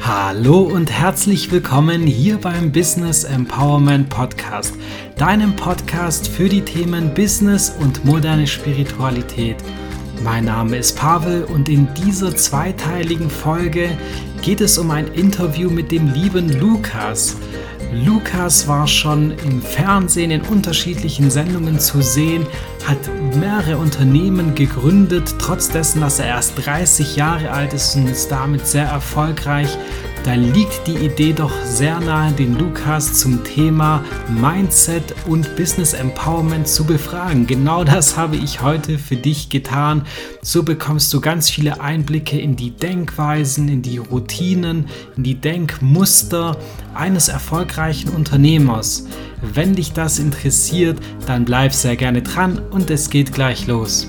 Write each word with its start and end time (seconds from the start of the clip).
Hallo 0.00 0.62
und 0.62 0.90
herzlich 0.90 1.52
willkommen 1.52 2.02
hier 2.02 2.38
beim 2.38 2.72
Business 2.72 3.22
Empowerment 3.22 4.08
Podcast, 4.08 4.74
deinem 5.16 5.54
Podcast 5.54 6.26
für 6.26 6.48
die 6.48 6.62
Themen 6.62 7.14
Business 7.14 7.72
und 7.78 8.04
moderne 8.04 8.48
Spiritualität. 8.48 9.56
Mein 10.24 10.46
Name 10.46 10.78
ist 10.78 10.98
Pavel 10.98 11.44
und 11.44 11.68
in 11.68 11.86
dieser 11.94 12.34
zweiteiligen 12.34 13.30
Folge 13.30 13.96
geht 14.42 14.60
es 14.60 14.78
um 14.78 14.90
ein 14.90 15.06
Interview 15.12 15.70
mit 15.70 15.92
dem 15.92 16.12
lieben 16.12 16.58
Lukas. 16.58 17.36
Lukas 18.04 18.68
war 18.68 18.86
schon 18.86 19.30
im 19.30 19.62
Fernsehen 19.62 20.30
in 20.30 20.42
unterschiedlichen 20.42 21.30
Sendungen 21.30 21.78
zu 21.80 22.02
sehen, 22.02 22.46
hat 22.86 22.98
mehrere 23.34 23.78
Unternehmen 23.78 24.54
gegründet, 24.54 25.34
trotz 25.38 25.68
dessen, 25.68 26.00
dass 26.00 26.20
er 26.20 26.26
erst 26.26 26.64
30 26.64 27.16
Jahre 27.16 27.50
alt 27.50 27.72
ist 27.72 27.96
und 27.96 28.08
ist 28.08 28.28
damit 28.28 28.66
sehr 28.66 28.86
erfolgreich 28.86 29.76
da 30.26 30.34
liegt 30.34 30.88
die 30.88 30.96
Idee 31.06 31.32
doch 31.32 31.52
sehr 31.64 32.00
nahe, 32.00 32.32
den 32.32 32.58
Lukas 32.58 33.14
zum 33.14 33.44
Thema 33.44 34.02
Mindset 34.28 35.14
und 35.24 35.54
Business 35.54 35.92
Empowerment 35.92 36.66
zu 36.66 36.84
befragen. 36.84 37.46
Genau 37.46 37.84
das 37.84 38.16
habe 38.16 38.34
ich 38.34 38.60
heute 38.60 38.98
für 38.98 39.14
dich 39.14 39.50
getan. 39.50 40.02
So 40.42 40.64
bekommst 40.64 41.14
du 41.14 41.20
ganz 41.20 41.48
viele 41.48 41.80
Einblicke 41.80 42.40
in 42.40 42.56
die 42.56 42.72
Denkweisen, 42.72 43.68
in 43.68 43.82
die 43.82 43.98
Routinen, 43.98 44.86
in 45.16 45.22
die 45.22 45.36
Denkmuster 45.36 46.56
eines 46.92 47.28
erfolgreichen 47.28 48.08
Unternehmers. 48.08 49.06
Wenn 49.42 49.76
dich 49.76 49.92
das 49.92 50.18
interessiert, 50.18 50.98
dann 51.26 51.44
bleib 51.44 51.72
sehr 51.72 51.94
gerne 51.94 52.22
dran 52.22 52.58
und 52.76 52.90
es 52.90 53.08
geht 53.08 53.32
gleich 53.32 53.66
los. 53.66 54.06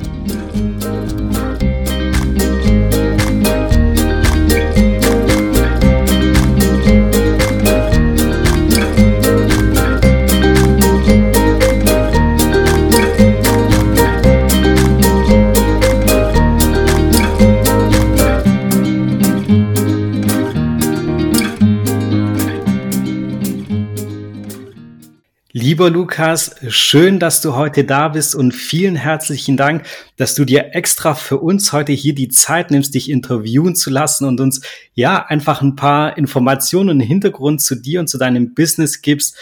Lieber 25.78 25.92
Lukas, 25.92 26.56
schön, 26.70 27.20
dass 27.20 27.39
du 27.39 27.56
heute 27.56 27.83
da 27.83 28.08
bist 28.08 28.33
und 28.33 28.52
vielen 28.52 28.95
herzlichen 28.95 29.58
Dank, 29.58 29.86
dass 30.16 30.33
du 30.33 30.44
dir 30.44 30.73
extra 30.73 31.14
für 31.14 31.38
uns 31.38 31.72
heute 31.72 31.92
hier 31.92 32.16
die 32.16 32.30
Zeit 32.30 32.72
nimmst, 32.72 32.95
dich 32.95 33.11
interviewen 33.11 33.75
zu 33.75 33.92
lassen 33.92 34.25
und 34.25 34.42
uns 34.42 34.61
ja 34.95 35.23
einfach 35.28 35.61
ein 35.61 35.75
paar 35.75 36.17
Informationen 36.17 36.89
und 36.89 37.00
Hintergrund 37.02 37.61
zu 37.61 37.75
dir 37.75 38.00
und 38.00 38.08
zu 38.08 38.17
deinem 38.17 38.55
Business 38.55 39.03
gibst. 39.03 39.38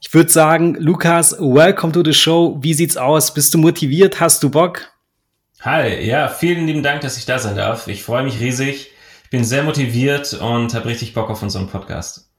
Ich 0.00 0.14
würde 0.14 0.30
sagen, 0.30 0.76
Lukas, 0.78 1.32
welcome 1.40 1.92
to 1.92 2.04
the 2.04 2.14
show. 2.14 2.56
Wie 2.60 2.72
sieht's 2.72 2.96
aus? 2.96 3.34
Bist 3.34 3.52
du 3.52 3.58
motiviert? 3.58 4.20
Hast 4.20 4.44
du 4.44 4.50
Bock? 4.50 4.92
Hi, 5.62 6.00
ja, 6.08 6.28
vielen 6.28 6.68
lieben 6.68 6.84
Dank, 6.84 7.00
dass 7.00 7.16
ich 7.16 7.26
da 7.26 7.40
sein 7.40 7.56
darf. 7.56 7.88
Ich 7.88 8.04
freue 8.04 8.22
mich 8.22 8.38
riesig. 8.38 8.92
Ich 9.24 9.30
bin 9.30 9.42
sehr 9.42 9.64
motiviert 9.64 10.32
und 10.32 10.74
habe 10.74 10.86
richtig 10.86 11.12
Bock 11.12 11.28
auf 11.28 11.42
unseren 11.42 11.66
Podcast. 11.66 12.29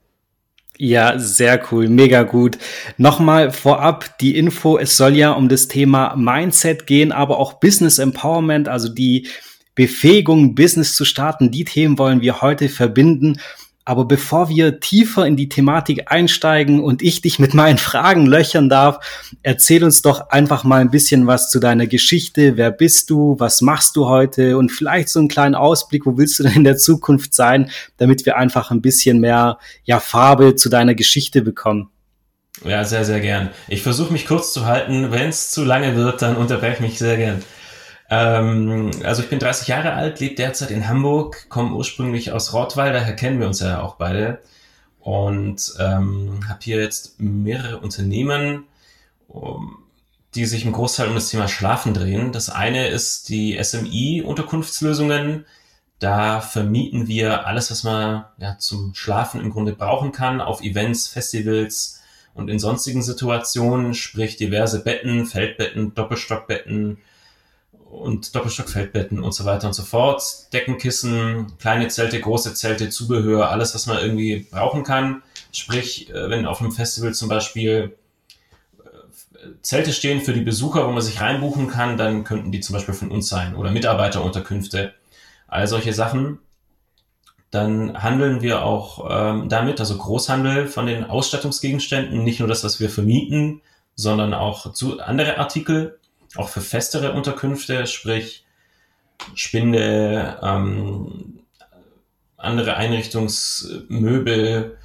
Ja, 0.83 1.19
sehr 1.19 1.61
cool, 1.71 1.89
mega 1.89 2.23
gut. 2.23 2.57
Nochmal 2.97 3.51
vorab 3.51 4.17
die 4.17 4.35
Info, 4.35 4.79
es 4.79 4.97
soll 4.97 5.15
ja 5.15 5.31
um 5.33 5.47
das 5.47 5.67
Thema 5.67 6.15
Mindset 6.15 6.87
gehen, 6.87 7.11
aber 7.11 7.37
auch 7.37 7.59
Business 7.59 7.99
Empowerment, 7.99 8.67
also 8.67 8.89
die 8.89 9.27
Befähigung, 9.75 10.55
Business 10.55 10.95
zu 10.95 11.05
starten. 11.05 11.51
Die 11.51 11.65
Themen 11.65 11.99
wollen 11.99 12.21
wir 12.21 12.41
heute 12.41 12.67
verbinden. 12.67 13.39
Aber 13.91 14.05
bevor 14.05 14.47
wir 14.47 14.79
tiefer 14.79 15.27
in 15.27 15.35
die 15.35 15.49
Thematik 15.49 16.09
einsteigen 16.09 16.81
und 16.81 17.01
ich 17.01 17.19
dich 17.19 17.39
mit 17.39 17.53
meinen 17.53 17.77
Fragen 17.89 18.25
löchern 18.25 18.69
darf, 18.69 19.05
erzähl 19.43 19.83
uns 19.83 20.01
doch 20.01 20.29
einfach 20.29 20.63
mal 20.63 20.79
ein 20.79 20.91
bisschen 20.91 21.27
was 21.27 21.49
zu 21.49 21.59
deiner 21.59 21.87
Geschichte. 21.87 22.55
Wer 22.55 22.71
bist 22.71 23.09
du? 23.09 23.35
Was 23.37 23.59
machst 23.59 23.97
du 23.97 24.05
heute? 24.05 24.57
Und 24.57 24.71
vielleicht 24.71 25.09
so 25.09 25.19
einen 25.19 25.27
kleinen 25.27 25.55
Ausblick, 25.55 26.05
wo 26.05 26.17
willst 26.17 26.39
du 26.39 26.43
denn 26.43 26.53
in 26.53 26.63
der 26.63 26.77
Zukunft 26.77 27.33
sein, 27.33 27.69
damit 27.97 28.25
wir 28.25 28.37
einfach 28.37 28.71
ein 28.71 28.81
bisschen 28.81 29.19
mehr 29.19 29.57
ja, 29.83 29.99
Farbe 29.99 30.55
zu 30.55 30.69
deiner 30.69 30.95
Geschichte 30.95 31.41
bekommen. 31.41 31.89
Ja, 32.63 32.85
sehr, 32.85 33.03
sehr 33.03 33.19
gern. 33.19 33.49
Ich 33.67 33.83
versuche 33.83 34.13
mich 34.13 34.25
kurz 34.25 34.53
zu 34.53 34.67
halten. 34.67 35.11
Wenn 35.11 35.27
es 35.27 35.51
zu 35.51 35.65
lange 35.65 35.97
wird, 35.97 36.21
dann 36.21 36.37
unterbreche 36.37 36.81
mich 36.81 36.97
sehr 36.97 37.17
gern. 37.17 37.43
Ähm, 38.11 38.91
also 39.03 39.23
ich 39.23 39.29
bin 39.29 39.39
30 39.39 39.69
Jahre 39.69 39.93
alt, 39.93 40.19
lebe 40.19 40.35
derzeit 40.35 40.69
in 40.69 40.87
Hamburg, 40.89 41.47
komme 41.49 41.73
ursprünglich 41.75 42.33
aus 42.33 42.53
Rottweil, 42.53 42.91
daher 42.91 43.15
kennen 43.15 43.39
wir 43.39 43.47
uns 43.47 43.61
ja 43.61 43.81
auch 43.81 43.95
beide. 43.95 44.41
Und 44.99 45.73
ähm, 45.79 46.41
habe 46.47 46.59
hier 46.61 46.81
jetzt 46.81 47.19
mehrere 47.19 47.79
Unternehmen, 47.79 48.65
um, 49.29 49.77
die 50.35 50.45
sich 50.45 50.65
im 50.65 50.73
Großteil 50.73 51.07
um 51.07 51.15
das 51.15 51.29
Thema 51.29 51.47
Schlafen 51.47 51.93
drehen. 51.93 52.33
Das 52.33 52.49
eine 52.49 52.89
ist 52.89 53.29
die 53.29 53.57
SMI-Unterkunftslösungen. 53.61 55.45
Da 55.99 56.41
vermieten 56.41 57.07
wir 57.07 57.47
alles, 57.47 57.71
was 57.71 57.83
man 57.83 58.25
ja, 58.37 58.57
zum 58.57 58.93
Schlafen 58.93 59.39
im 59.39 59.51
Grunde 59.51 59.73
brauchen 59.73 60.11
kann, 60.11 60.41
auf 60.41 60.61
Events, 60.61 61.07
Festivals 61.07 62.01
und 62.33 62.49
in 62.49 62.59
sonstigen 62.59 63.03
Situationen, 63.03 63.93
sprich 63.93 64.35
diverse 64.35 64.83
Betten, 64.83 65.25
Feldbetten, 65.25 65.93
Doppelstockbetten, 65.95 66.97
und 67.91 68.33
Doppelstockfeldbetten 68.35 69.21
und 69.21 69.33
so 69.33 69.45
weiter 69.45 69.67
und 69.67 69.73
so 69.73 69.83
fort. 69.83 70.23
Deckenkissen, 70.53 71.57
kleine 71.59 71.89
Zelte, 71.89 72.19
große 72.19 72.53
Zelte, 72.53 72.89
Zubehör, 72.89 73.49
alles, 73.51 73.75
was 73.75 73.85
man 73.85 73.97
irgendwie 73.97 74.47
brauchen 74.49 74.83
kann. 74.83 75.21
Sprich, 75.51 76.09
äh, 76.09 76.29
wenn 76.29 76.45
auf 76.45 76.61
einem 76.61 76.71
Festival 76.71 77.13
zum 77.13 77.27
Beispiel 77.27 77.95
äh, 78.79 79.47
Zelte 79.61 79.91
stehen 79.91 80.21
für 80.21 80.33
die 80.33 80.41
Besucher, 80.41 80.87
wo 80.87 80.91
man 80.91 81.01
sich 81.01 81.19
reinbuchen 81.19 81.67
kann, 81.67 81.97
dann 81.97 82.23
könnten 82.23 82.51
die 82.51 82.61
zum 82.61 82.75
Beispiel 82.75 82.93
von 82.93 83.11
uns 83.11 83.27
sein 83.27 83.55
oder 83.55 83.71
Mitarbeiterunterkünfte, 83.71 84.93
all 85.47 85.67
solche 85.67 85.93
Sachen. 85.93 86.39
Dann 87.51 88.01
handeln 88.01 88.41
wir 88.41 88.63
auch 88.63 89.05
ähm, 89.09 89.49
damit, 89.49 89.81
also 89.81 89.97
Großhandel 89.97 90.67
von 90.67 90.85
den 90.85 91.03
Ausstattungsgegenständen, 91.03 92.23
nicht 92.23 92.39
nur 92.39 92.47
das, 92.47 92.63
was 92.63 92.79
wir 92.79 92.89
vermieten, 92.89 93.61
sondern 93.95 94.33
auch 94.33 94.71
zu 94.71 95.01
andere 95.01 95.37
Artikel, 95.37 95.99
auch 96.35 96.49
für 96.49 96.61
festere 96.61 97.13
Unterkünfte, 97.13 97.87
sprich 97.87 98.45
Spinde, 99.35 100.39
ähm, 100.41 101.39
andere 102.37 102.75
Einrichtungsmöbel, 102.75 104.77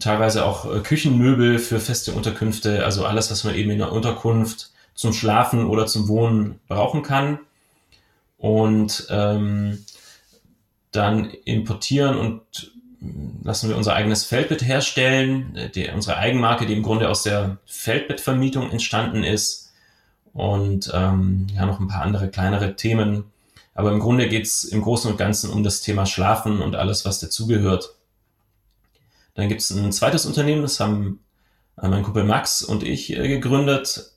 teilweise 0.00 0.44
auch 0.44 0.72
äh, 0.72 0.80
Küchenmöbel 0.80 1.58
für 1.58 1.78
feste 1.78 2.12
Unterkünfte, 2.12 2.84
also 2.84 3.04
alles, 3.04 3.30
was 3.30 3.44
man 3.44 3.54
eben 3.54 3.70
in 3.70 3.78
der 3.78 3.92
Unterkunft 3.92 4.70
zum 4.94 5.12
Schlafen 5.12 5.66
oder 5.66 5.86
zum 5.86 6.08
Wohnen 6.08 6.58
brauchen 6.68 7.02
kann. 7.02 7.38
Und 8.36 9.06
ähm, 9.10 9.84
dann 10.90 11.30
importieren 11.44 12.18
und 12.18 12.72
lassen 13.42 13.68
wir 13.68 13.76
unser 13.76 13.94
eigenes 13.94 14.24
Feldbett 14.24 14.62
herstellen, 14.62 15.54
äh, 15.54 15.70
die, 15.70 15.88
unsere 15.88 16.16
Eigenmarke, 16.16 16.66
die 16.66 16.74
im 16.74 16.82
Grunde 16.82 17.08
aus 17.08 17.22
der 17.22 17.58
Feldbettvermietung 17.66 18.70
entstanden 18.70 19.22
ist 19.22 19.61
und 20.32 20.90
ähm, 20.94 21.46
ja 21.54 21.66
noch 21.66 21.80
ein 21.80 21.88
paar 21.88 22.02
andere 22.02 22.28
kleinere 22.28 22.76
Themen. 22.76 23.24
Aber 23.74 23.92
im 23.92 24.00
Grunde 24.00 24.28
geht's 24.28 24.64
im 24.64 24.82
Großen 24.82 25.10
und 25.10 25.16
Ganzen 25.16 25.50
um 25.50 25.62
das 25.62 25.80
Thema 25.80 26.06
Schlafen 26.06 26.60
und 26.60 26.76
alles, 26.76 27.04
was 27.04 27.20
dazugehört. 27.20 27.94
Dann 29.34 29.48
gibt's 29.48 29.70
ein 29.70 29.92
zweites 29.92 30.26
Unternehmen, 30.26 30.62
das 30.62 30.78
haben 30.78 31.20
äh, 31.80 31.88
mein 31.88 32.02
Kumpel 32.02 32.24
Max 32.24 32.62
und 32.62 32.82
ich 32.82 33.16
äh, 33.16 33.28
gegründet. 33.28 34.10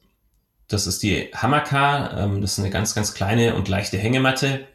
Das 0.68 0.88
ist 0.88 1.04
die 1.04 1.30
Hamaka. 1.34 2.24
Ähm, 2.24 2.42
das 2.42 2.54
ist 2.54 2.60
eine 2.60 2.69
ganz, 2.69 2.95
ganz 2.95 3.13
kleine 3.13 3.56
und 3.56 3.68
leichte 3.68 3.98
Hängematte. 3.98 4.68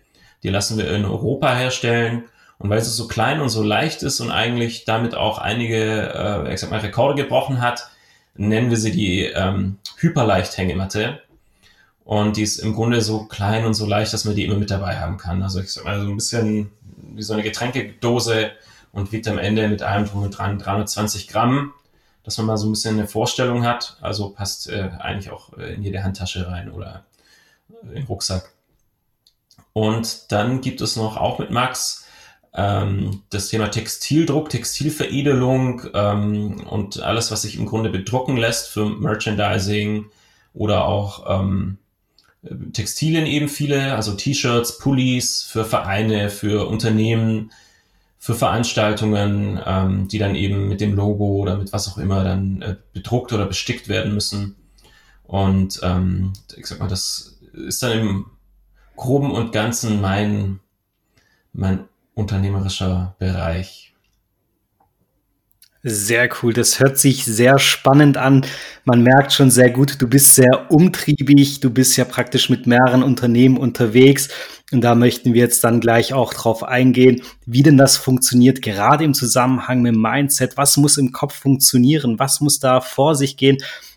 Die 0.43 0.49
lassen 0.49 0.79
wir 0.79 0.91
in 0.95 1.05
Europa 1.05 1.55
herstellen. 1.55 2.25
Und 2.59 2.69
weil 2.69 2.83
sie 2.83 2.91
so 2.91 3.09
klein 3.09 3.41
und 3.41 3.49
so 3.49 3.63
leicht 3.63 4.03
ist 4.03 4.21
und 4.21 4.31
eigentlich 4.31 4.85
damit 4.85 5.15
auch 5.15 5.39
einige, 5.39 6.13
äh, 6.15 6.55
ich 6.55 6.61
sag 6.61 6.71
mal, 6.71 6.81
Rekorde 6.81 7.23
gebrochen 7.23 7.61
hat, 7.63 7.89
nennen 8.35 8.71
wir 8.71 8.77
sie 8.77 8.93
die 8.93 9.25
ähm, 9.25 9.79
Hyperleicht-Hängematte. 9.99 11.21
Und 12.11 12.37
die 12.37 12.43
ist 12.43 12.59
im 12.59 12.75
Grunde 12.75 13.03
so 13.03 13.27
klein 13.27 13.65
und 13.65 13.75
so 13.75 13.87
leicht, 13.87 14.13
dass 14.13 14.25
man 14.25 14.35
die 14.35 14.45
immer 14.45 14.57
mit 14.57 14.73
dabei 14.73 14.99
haben 14.99 15.17
kann. 15.17 15.45
Also 15.45 15.61
ich 15.61 15.71
sag 15.71 15.85
mal 15.85 16.01
so 16.01 16.09
ein 16.09 16.17
bisschen 16.17 16.73
wie 16.97 17.23
so 17.23 17.35
eine 17.35 17.45
Getränkedose 17.45 18.51
und 18.91 19.13
wiegt 19.13 19.29
am 19.29 19.39
Ende 19.39 19.69
mit 19.69 19.83
allem 19.83 20.07
drum 20.07 20.25
und 20.25 20.37
dran 20.37 20.59
320 20.59 21.29
Gramm, 21.29 21.73
dass 22.25 22.37
man 22.37 22.49
mal 22.49 22.57
so 22.57 22.67
ein 22.67 22.73
bisschen 22.73 22.99
eine 22.99 23.07
Vorstellung 23.07 23.65
hat. 23.65 23.97
Also 24.01 24.31
passt 24.31 24.69
äh, 24.69 24.91
eigentlich 24.99 25.31
auch 25.31 25.57
äh, 25.57 25.73
in 25.75 25.85
jede 25.85 26.03
Handtasche 26.03 26.49
rein 26.49 26.73
oder 26.73 27.05
den 27.83 28.03
Rucksack. 28.03 28.51
Und 29.73 30.33
dann 30.33 30.63
gibt 30.63 30.81
es 30.81 30.97
noch 30.97 31.17
auch 31.17 31.39
mit 31.39 31.53
Max 31.53 32.07
ähm, 32.55 33.23
das 33.31 33.51
Thema 33.51 33.69
Textildruck, 33.69 34.49
Textilveredelung 34.49 35.83
ähm, 35.95 36.67
und 36.69 37.01
alles, 37.01 37.31
was 37.31 37.43
sich 37.43 37.57
im 37.57 37.67
Grunde 37.67 37.89
bedrucken 37.89 38.37
lässt 38.37 38.67
für 38.67 38.87
Merchandising 38.87 40.07
oder 40.55 40.87
auch 40.87 41.41
ähm, 41.41 41.79
Textilien 42.73 43.27
eben 43.27 43.49
viele, 43.49 43.95
also 43.95 44.15
T-Shirts, 44.15 44.79
Pullis 44.79 45.43
für 45.43 45.65
Vereine, 45.65 46.31
für 46.31 46.69
Unternehmen, 46.69 47.53
für 48.19 48.35
Veranstaltungen, 48.35 49.61
ähm, 49.65 50.09
die 50.09 50.19
dann 50.19 50.35
eben 50.35 50.69
mit 50.69 50.81
dem 50.81 50.95
Logo 50.95 51.37
oder 51.37 51.57
mit 51.57 51.73
was 51.73 51.89
auch 51.89 51.99
immer 51.99 52.25
dann 52.25 52.63
äh, 52.63 52.77
bedruckt 52.93 53.33
oder 53.33 53.47
bestickt 53.47 53.89
werden 53.89 54.15
müssen. 54.15 54.57
Und 55.25 55.81
ähm, 55.83 56.33
ich 56.57 56.67
sag 56.67 56.81
mal, 56.81 56.89
das 56.89 57.39
ist 57.53 57.83
dann 57.83 57.99
im 57.99 58.27
Groben 58.97 59.31
und 59.31 59.53
Ganzen 59.53 60.01
mein, 60.01 60.61
mein 61.53 61.85
unternehmerischer 62.15 63.15
Bereich. 63.19 63.90
Sehr 65.83 66.29
cool, 66.43 66.53
das 66.53 66.79
hört 66.79 66.99
sich 66.99 67.25
sehr 67.25 67.59
spannend 67.59 68.19
an. 68.19 68.45
Man 68.85 69.03
merkt 69.03 69.33
schon 69.33 69.51
sehr 69.51 69.71
gut, 69.71 70.03
du 70.03 70.07
bist 70.07 70.35
sehr 70.35 70.71
umtriebig, 70.71 71.61
du 71.61 71.71
bist 71.71 71.97
ja 71.97 72.05
praktisch 72.05 72.51
mit 72.51 72.67
mehreren 72.67 73.03
Unternehmen 73.03 73.57
unterwegs. 73.57 74.29
Und 74.73 74.83
da 74.83 74.95
möchten 74.95 75.33
wir 75.33 75.41
jetzt 75.41 75.65
dann 75.65 75.81
gleich 75.81 76.13
auch 76.13 76.35
drauf 76.35 76.65
eingehen, 76.65 77.23
wie 77.47 77.63
denn 77.63 77.79
das 77.79 77.97
funktioniert, 77.97 78.61
gerade 78.61 79.05
im 79.05 79.15
Zusammenhang 79.15 79.81
mit 79.81 79.97
Mindset. 79.97 80.59
Was 80.59 80.77
muss 80.77 80.99
im 80.99 81.13
Kopf 81.13 81.35
funktionieren? 81.35 82.19
Was 82.19 82.43
muss 82.43 82.61
da 82.61 82.81
vor 82.81 83.15
sich 83.15 83.37
gehen? 83.37 83.57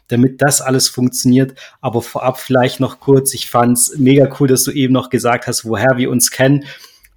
damit 0.10 0.42
das 0.42 0.62
alles 0.62 0.90
funktioniert. 0.90 1.58
Aber 1.82 2.02
vorab 2.02 2.38
vielleicht 2.38 2.80
noch 2.80 3.00
kurz, 3.00 3.34
ich 3.34 3.50
fand's 3.50 3.96
mega 3.98 4.30
cool, 4.40 4.48
dass 4.48 4.64
du 4.64 4.72
eben 4.72 4.94
noch 4.94 5.10
gesagt 5.10 5.48
hast, 5.48 5.66
woher 5.66 5.98
wir 5.98 6.12
uns 6.12 6.30
kennen 6.30 6.66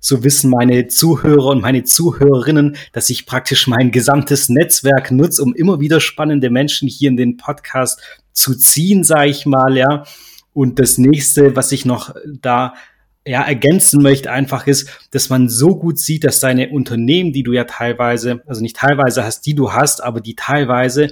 so 0.00 0.24
wissen 0.24 0.50
meine 0.50 0.88
Zuhörer 0.88 1.46
und 1.46 1.62
meine 1.62 1.84
Zuhörerinnen, 1.84 2.76
dass 2.92 3.10
ich 3.10 3.26
praktisch 3.26 3.66
mein 3.66 3.90
gesamtes 3.90 4.48
Netzwerk 4.48 5.10
nutze, 5.10 5.42
um 5.42 5.54
immer 5.54 5.80
wieder 5.80 6.00
spannende 6.00 6.50
Menschen 6.50 6.88
hier 6.88 7.10
in 7.10 7.16
den 7.16 7.36
Podcast 7.36 8.00
zu 8.32 8.54
ziehen, 8.54 9.04
sage 9.04 9.30
ich 9.30 9.46
mal, 9.46 9.76
ja. 9.76 10.04
Und 10.52 10.78
das 10.78 10.98
nächste, 10.98 11.56
was 11.56 11.72
ich 11.72 11.84
noch 11.84 12.14
da 12.40 12.74
ja, 13.26 13.42
ergänzen 13.42 14.02
möchte, 14.02 14.30
einfach 14.30 14.66
ist, 14.66 14.88
dass 15.10 15.28
man 15.28 15.48
so 15.48 15.76
gut 15.76 15.98
sieht, 15.98 16.24
dass 16.24 16.38
deine 16.38 16.70
Unternehmen, 16.70 17.32
die 17.32 17.42
du 17.42 17.52
ja 17.52 17.64
teilweise, 17.64 18.42
also 18.46 18.62
nicht 18.62 18.76
teilweise 18.76 19.24
hast, 19.24 19.44
die 19.46 19.54
du 19.54 19.72
hast, 19.72 20.02
aber 20.02 20.20
die 20.20 20.36
teilweise 20.36 21.08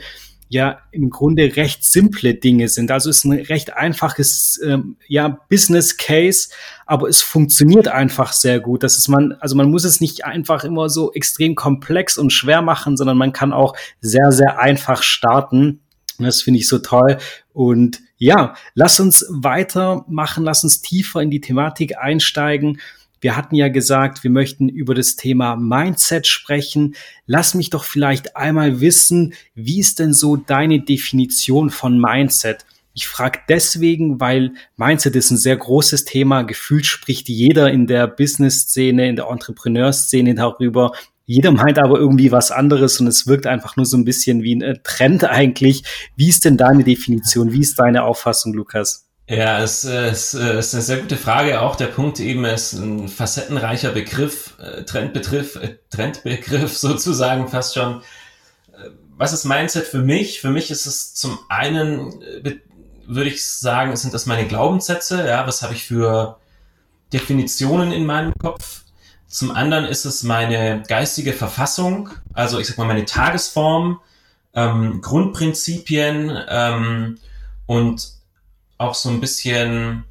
ja 0.49 0.79
im 0.93 1.11
Grunde 1.11 1.57
recht 1.57 1.85
simple 1.85 2.35
Dinge 2.35 2.69
sind. 2.69 2.91
Also 2.91 3.11
es 3.11 3.19
ist 3.19 3.25
ein 3.25 3.33
recht 3.33 3.75
einfaches 3.75 4.61
ähm, 4.65 4.97
ja, 5.09 5.41
Business 5.49 5.97
Case, 5.97 6.49
aber 6.87 7.09
es 7.09 7.23
funktioniert 7.23 7.89
einfach 7.89 8.33
sehr 8.33 8.61
gut. 8.61 8.83
Das 8.83 8.97
ist 8.97 9.09
man, 9.09 9.33
also 9.41 9.57
man 9.57 9.71
muss 9.71 9.85
es 9.85 10.01
nicht 10.01 10.25
einfach 10.25 10.65
immer 10.65 10.89
so 10.89 11.13
extrem 11.13 11.55
komplex 11.55 12.19
und 12.19 12.31
schwer 12.31 12.63
machen, 12.63 12.97
sondern 12.97 13.17
man 13.17 13.33
kann 13.33 13.53
auch 13.53 13.75
sehr, 14.01 14.31
sehr 14.33 14.59
einfach 14.59 15.03
starten. 15.03 15.81
Das 16.19 16.43
finde 16.43 16.61
ich 16.61 16.69
so 16.69 16.79
toll. 16.79 17.19
Und 17.53 18.01
ja, 18.19 18.55
lass 18.75 19.01
uns 19.01 19.27
weitermachen, 19.29 20.45
lass 20.45 20.63
uns 20.63 20.83
tiefer 20.83 21.21
in 21.21 21.31
die 21.31 21.41
Thematik 21.41 21.99
einsteigen. 21.99 22.81
Wir 23.25 23.39
hatten 23.39 23.55
ja 23.55 23.69
gesagt, 23.69 24.23
wir 24.23 24.31
möchten 24.31 24.69
über 24.69 24.95
das 24.95 25.17
Thema 25.17 25.57
Mindset 25.57 26.27
sprechen. 26.27 26.95
Lass 27.27 27.55
mich 27.55 27.71
doch 27.71 27.85
vielleicht 27.85 28.37
einmal 28.37 28.83
wissen, 28.83 29.33
wie 29.55 29.81
ist 29.81 29.99
denn 29.99 30.13
so 30.13 30.37
deine 30.37 30.83
Definition 30.83 31.71
von 31.71 31.99
Mindset? 31.99 32.67
Ich 32.93 33.09
frage 33.09 33.39
deswegen, 33.49 34.21
weil 34.21 34.53
Mindset 34.77 35.17
ist 35.17 35.31
ein 35.31 35.39
sehr 35.39 35.57
großes 35.57 36.05
Thema. 36.05 36.43
Gefühlt 36.43 36.85
spricht 36.85 37.31
jeder 37.31 37.71
in 37.71 37.87
der 37.87 38.09
Business-Szene, 38.09 39.09
in 39.09 39.17
der 39.17 39.29
Entrepreneur-Szene 39.31 40.35
darüber. 40.35 40.93
Jeder 41.25 41.51
meint 41.51 41.79
aber 41.79 41.99
irgendwie 41.99 42.31
was 42.31 42.51
anderes 42.51 43.01
und 43.01 43.07
es 43.07 43.27
wirkt 43.27 43.47
einfach 43.47 43.77
nur 43.77 43.87
so 43.87 43.97
ein 43.97 44.05
bisschen 44.05 44.43
wie 44.43 44.55
ein 44.55 44.61
äh, 44.61 44.79
Trend 44.83 45.25
eigentlich. 45.25 45.83
Wie 46.15 46.29
ist 46.29 46.45
denn 46.45 46.59
deine 46.59 46.85
Definition? 46.85 47.53
Wie 47.53 47.61
ist 47.61 47.79
deine 47.79 48.03
Auffassung, 48.03 48.53
Lukas? 48.53 49.09
Ja, 49.27 49.63
es, 49.63 49.85
es, 49.85 50.35
es 50.35 50.67
ist 50.67 50.75
eine 50.75 50.83
sehr 50.83 50.99
gute 50.99 51.17
Frage. 51.17 51.63
Auch 51.63 51.77
der 51.77 51.87
Punkt 51.87 52.21
eben 52.21 52.45
ist 52.45 52.75
ein 52.75 53.09
facettenreicher 53.09 53.91
Begriff, 53.91 54.55
äh, 54.59 54.83
Trendbegriff, 54.83 55.57
äh, 55.57 55.79
Trendbegriff 55.89 56.77
sozusagen 56.77 57.49
fast 57.49 57.75
schon. 57.75 58.03
Äh, 58.73 58.91
was 59.17 59.33
ist 59.33 59.45
Mindset 59.47 59.87
für 59.87 60.01
mich? 60.01 60.41
Für 60.41 60.51
mich 60.51 60.71
ist 60.71 60.85
es 60.85 61.15
zum 61.15 61.39
einen, 61.49 62.23
würde 63.07 63.31
ich 63.31 63.47
sagen, 63.47 63.97
sind 63.97 64.13
das 64.13 64.27
meine 64.27 64.47
Glaubenssätze. 64.47 65.27
Ja, 65.27 65.47
was 65.47 65.63
habe 65.63 65.73
ich 65.73 65.85
für 65.85 66.39
Definitionen 67.13 67.93
in 67.93 68.05
meinem 68.05 68.35
Kopf? 68.35 68.83
Zum 69.27 69.51
anderen 69.53 69.87
ist 69.87 70.05
es 70.05 70.23
meine 70.23 70.83
geistige 70.87 71.33
Verfassung, 71.33 72.11
also 72.35 72.59
ich 72.59 72.67
sag 72.67 72.79
mal 72.79 72.87
meine 72.87 73.05
Tagesform, 73.05 74.01
ähm, 74.55 75.01
Grundprinzipien 75.01 76.39
ähm, 76.49 77.19
und 77.67 78.15
auch 78.85 78.95
so 78.95 79.09
ein 79.11 79.21
bisschen 79.21 80.05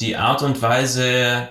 die 0.00 0.16
Art 0.16 0.42
und 0.42 0.60
Weise, 0.62 1.48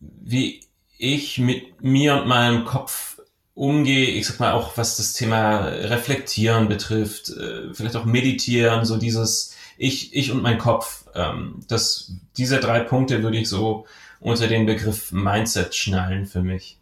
wie 0.00 0.60
ich 0.98 1.38
mit 1.38 1.82
mir 1.82 2.14
und 2.14 2.26
meinem 2.26 2.64
Kopf 2.64 3.20
umgehe, 3.54 4.06
ich 4.06 4.26
sag 4.26 4.40
mal 4.40 4.52
auch 4.52 4.76
was 4.76 4.96
das 4.96 5.12
Thema 5.12 5.66
Reflektieren 5.66 6.68
betrifft, 6.68 7.30
äh, 7.30 7.72
vielleicht 7.74 7.96
auch 7.96 8.04
Meditieren, 8.04 8.84
so 8.84 8.96
dieses 8.96 9.54
Ich, 9.76 10.14
ich 10.14 10.30
und 10.30 10.42
mein 10.42 10.58
Kopf. 10.58 11.04
Ähm, 11.14 11.60
das, 11.68 12.12
diese 12.36 12.60
drei 12.60 12.80
Punkte 12.80 13.22
würde 13.22 13.38
ich 13.38 13.48
so 13.48 13.86
unter 14.20 14.46
den 14.46 14.66
Begriff 14.66 15.12
Mindset 15.12 15.74
schnallen 15.74 16.26
für 16.26 16.42
mich. 16.42 16.78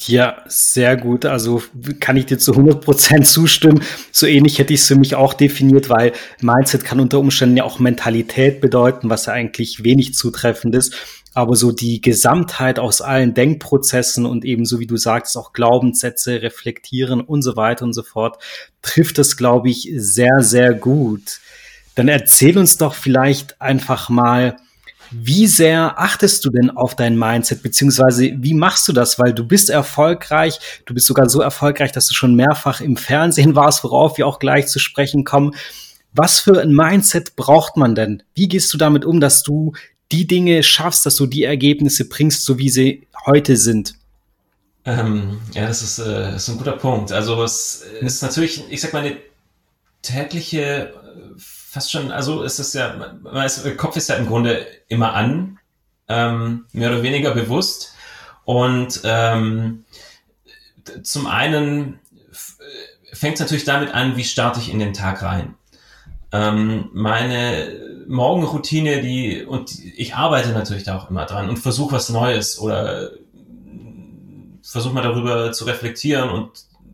Ja, 0.00 0.42
sehr 0.46 0.96
gut. 0.96 1.24
Also 1.24 1.62
kann 2.00 2.16
ich 2.16 2.26
dir 2.26 2.38
zu 2.38 2.52
100 2.52 2.84
Prozent 2.84 3.26
zustimmen. 3.26 3.82
So 4.12 4.26
ähnlich 4.26 4.58
hätte 4.58 4.74
ich 4.74 4.80
es 4.80 4.88
für 4.88 4.96
mich 4.96 5.14
auch 5.14 5.32
definiert, 5.32 5.88
weil 5.88 6.12
Mindset 6.40 6.84
kann 6.84 7.00
unter 7.00 7.18
Umständen 7.18 7.56
ja 7.56 7.64
auch 7.64 7.78
Mentalität 7.78 8.60
bedeuten, 8.60 9.08
was 9.08 9.26
ja 9.26 9.32
eigentlich 9.32 9.84
wenig 9.84 10.14
zutreffend 10.14 10.74
ist. 10.74 10.94
Aber 11.32 11.56
so 11.56 11.72
die 11.72 12.00
Gesamtheit 12.00 12.78
aus 12.78 13.00
allen 13.00 13.34
Denkprozessen 13.34 14.26
und 14.26 14.44
eben 14.44 14.64
so 14.64 14.80
wie 14.80 14.86
du 14.86 14.96
sagst, 14.96 15.36
auch 15.36 15.52
Glaubenssätze 15.52 16.40
reflektieren 16.42 17.20
und 17.20 17.42
so 17.42 17.56
weiter 17.56 17.84
und 17.84 17.92
so 17.92 18.02
fort, 18.02 18.42
trifft 18.82 19.18
es, 19.18 19.36
glaube 19.36 19.70
ich, 19.70 19.90
sehr, 19.96 20.40
sehr 20.40 20.72
gut. 20.72 21.40
Dann 21.94 22.08
erzähl 22.08 22.56
uns 22.58 22.76
doch 22.76 22.94
vielleicht 22.94 23.60
einfach 23.60 24.08
mal, 24.08 24.56
wie 25.22 25.46
sehr 25.46 25.98
achtest 25.98 26.44
du 26.44 26.50
denn 26.50 26.70
auf 26.70 26.94
dein 26.94 27.18
Mindset, 27.18 27.62
beziehungsweise 27.62 28.32
wie 28.36 28.54
machst 28.54 28.86
du 28.88 28.92
das? 28.92 29.18
Weil 29.18 29.32
du 29.32 29.46
bist 29.46 29.70
erfolgreich, 29.70 30.58
du 30.84 30.94
bist 30.94 31.06
sogar 31.06 31.28
so 31.28 31.40
erfolgreich, 31.40 31.92
dass 31.92 32.08
du 32.08 32.14
schon 32.14 32.34
mehrfach 32.34 32.80
im 32.80 32.96
Fernsehen 32.96 33.54
warst, 33.54 33.84
worauf 33.84 34.18
wir 34.18 34.26
auch 34.26 34.38
gleich 34.38 34.66
zu 34.66 34.78
sprechen 34.78 35.24
kommen. 35.24 35.54
Was 36.12 36.40
für 36.40 36.60
ein 36.60 36.72
Mindset 36.72 37.36
braucht 37.36 37.76
man 37.76 37.94
denn? 37.94 38.22
Wie 38.34 38.48
gehst 38.48 38.72
du 38.72 38.78
damit 38.78 39.04
um, 39.04 39.20
dass 39.20 39.42
du 39.42 39.72
die 40.12 40.26
Dinge 40.26 40.62
schaffst, 40.62 41.04
dass 41.04 41.16
du 41.16 41.26
die 41.26 41.42
Ergebnisse 41.42 42.08
bringst, 42.08 42.44
so 42.44 42.58
wie 42.58 42.70
sie 42.70 43.06
heute 43.26 43.56
sind? 43.56 43.94
Ähm, 44.84 45.40
ja, 45.52 45.66
das 45.66 45.82
ist, 45.82 45.98
äh, 45.98 46.36
ist 46.36 46.48
ein 46.48 46.58
guter 46.58 46.72
Punkt. 46.72 47.10
Also 47.10 47.42
es 47.42 47.84
ist 48.00 48.22
natürlich, 48.22 48.62
ich 48.70 48.80
sag 48.80 48.92
mal, 48.92 49.04
eine 49.04 49.16
tägliche 50.02 50.94
fast 51.76 51.92
schon, 51.92 52.10
also 52.10 52.42
ist 52.42 52.58
es 52.58 52.72
ja, 52.72 52.96
man 53.20 53.44
ist, 53.44 53.76
Kopf 53.76 53.98
ist 53.98 54.08
ja 54.08 54.14
im 54.14 54.26
Grunde 54.26 54.66
immer 54.88 55.12
an, 55.12 55.58
ähm, 56.08 56.64
mehr 56.72 56.88
oder 56.88 57.02
weniger 57.02 57.34
bewusst. 57.34 57.92
Und 58.46 59.02
ähm, 59.04 59.84
zum 61.02 61.26
einen 61.26 61.98
fängt 63.12 63.34
es 63.34 63.40
natürlich 63.40 63.64
damit 63.64 63.92
an, 63.92 64.16
wie 64.16 64.24
starte 64.24 64.58
ich 64.58 64.72
in 64.72 64.78
den 64.78 64.94
Tag 64.94 65.22
rein. 65.22 65.54
Ähm, 66.32 66.88
meine 66.94 68.04
Morgenroutine, 68.08 69.02
die, 69.02 69.44
und 69.44 69.78
ich 69.78 70.14
arbeite 70.14 70.52
natürlich 70.52 70.84
da 70.84 70.96
auch 70.96 71.10
immer 71.10 71.26
dran 71.26 71.50
und 71.50 71.58
versuche 71.58 71.96
was 71.96 72.08
Neues 72.08 72.58
oder 72.58 73.10
versuche 74.62 74.94
mal 74.94 75.02
darüber 75.02 75.52
zu 75.52 75.66
reflektieren 75.66 76.30
und 76.30 76.52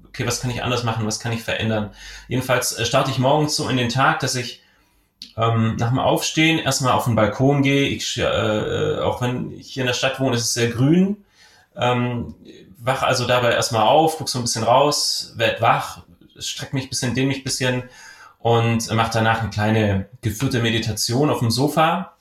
okay, 0.09 0.27
was 0.27 0.41
kann 0.41 0.51
ich 0.51 0.65
anders 0.65 0.83
machen, 0.83 1.07
was 1.07 1.21
kann 1.21 1.31
ich 1.31 1.45
verändern. 1.45 1.91
Jedenfalls 2.27 2.73
äh, 2.73 2.85
starte 2.85 3.13
ich 3.13 3.21
morgens 3.21 3.55
so 3.55 3.69
in 3.69 3.77
den 3.77 3.89
Tag, 3.89 4.19
dass 4.19 4.35
ich 4.35 4.62
ähm, 5.37 5.77
nach 5.77 5.89
dem 5.89 5.99
Aufstehen 5.99 6.59
erstmal 6.59 6.93
auf 6.93 7.05
den 7.05 7.15
Balkon 7.15 7.63
gehe. 7.63 7.89
Ich, 7.89 8.19
äh, 8.19 8.99
auch 8.99 9.21
wenn 9.21 9.53
ich 9.53 9.73
hier 9.73 9.83
in 9.83 9.87
der 9.87 9.95
Stadt 9.95 10.21
wohne, 10.21 10.37
ist 10.37 10.45
es 10.45 10.55
sehr 10.55 10.69
grün. 10.69 11.25
Ähm, 11.77 12.35
wach 12.79 13.03
also 13.03 13.27
dabei 13.27 13.53
erstmal 13.53 13.87
auf, 13.87 14.19
guck 14.19 14.29
so 14.29 14.39
ein 14.39 14.43
bisschen 14.43 14.65
raus, 14.65 15.35
werd 15.37 15.61
wach, 15.61 16.03
streck 16.39 16.75
mich 16.75 16.89
bisschen, 16.89 17.15
dehne 17.15 17.29
mich 17.29 17.45
bisschen 17.45 17.85
und 18.41 18.93
mache 18.95 19.13
danach 19.13 19.41
eine 19.41 19.51
kleine 19.51 20.07
geführte 20.21 20.61
Meditation 20.61 21.31
auf 21.31 21.39
dem 21.39 21.51
Sofa. 21.51 22.13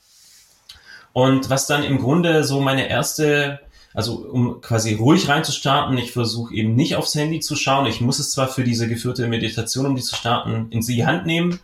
Und 1.13 1.49
was 1.49 1.67
dann 1.67 1.83
im 1.83 1.97
Grunde 1.97 2.43
so 2.43 2.61
meine 2.61 2.87
erste, 2.87 3.59
also 3.93 4.17
um 4.17 4.61
quasi 4.61 4.93
ruhig 4.93 5.27
reinzustarten, 5.27 5.97
ich 5.97 6.13
versuche 6.13 6.53
eben 6.53 6.75
nicht 6.75 6.95
aufs 6.95 7.15
Handy 7.15 7.39
zu 7.41 7.55
schauen. 7.55 7.87
Ich 7.87 7.99
muss 7.99 8.19
es 8.19 8.31
zwar 8.31 8.47
für 8.47 8.63
diese 8.63 8.87
geführte 8.87 9.27
Meditation, 9.27 9.87
um 9.87 9.95
die 9.95 10.03
zu 10.03 10.15
starten, 10.15 10.67
in 10.69 10.81
die 10.81 11.05
Hand 11.05 11.25
nehmen, 11.25 11.59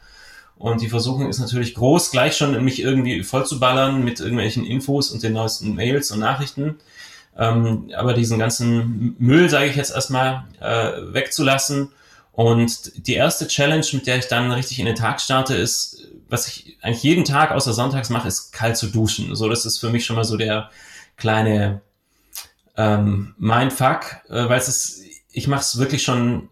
und 0.59 0.81
die 0.81 0.89
Versuchung 0.89 1.29
ist 1.29 1.39
natürlich 1.39 1.75
groß, 1.75 2.11
gleich 2.11 2.35
schon 2.35 2.63
mich 2.63 2.81
irgendwie 2.81 3.23
voll 3.23 3.45
zu 3.45 3.59
ballern 3.59 4.03
mit 4.03 4.19
irgendwelchen 4.19 4.65
Infos 4.65 5.11
und 5.11 5.21
den 5.21 5.33
neuesten 5.33 5.75
Mails 5.75 6.11
und 6.11 6.19
Nachrichten. 6.19 6.77
ähm, 7.37 7.91
aber 7.95 8.13
diesen 8.13 8.39
ganzen 8.39 9.15
Müll, 9.19 9.49
sage 9.49 9.67
ich 9.67 9.75
jetzt 9.75 9.93
erstmal, 9.93 10.45
äh, 10.59 11.13
wegzulassen. 11.13 11.89
Und 12.31 13.07
die 13.07 13.13
erste 13.13 13.47
Challenge, 13.47 13.85
mit 13.93 14.07
der 14.07 14.17
ich 14.17 14.27
dann 14.27 14.51
richtig 14.51 14.79
in 14.79 14.85
den 14.85 14.95
Tag 14.95 15.21
starte, 15.21 15.55
ist, 15.55 16.07
was 16.29 16.47
ich 16.47 16.77
eigentlich 16.81 17.03
jeden 17.03 17.25
Tag 17.25 17.51
außer 17.51 17.73
sonntags 17.73 18.09
mache, 18.09 18.27
ist 18.27 18.51
kalt 18.51 18.77
zu 18.77 18.87
duschen. 18.87 19.35
So, 19.35 19.49
das 19.49 19.65
ist 19.65 19.79
für 19.79 19.89
mich 19.89 20.05
schon 20.05 20.15
mal 20.15 20.23
so 20.23 20.37
der 20.37 20.69
kleine 21.15 21.81
ähm, 22.75 23.33
Mindfuck, 23.37 24.21
äh, 24.29 24.49
weil 24.49 24.59
es 24.59 24.67
ist, 24.67 25.01
ich 25.31 25.47
mache 25.47 25.61
es 25.61 25.77
wirklich 25.77 26.03
schon 26.03 26.49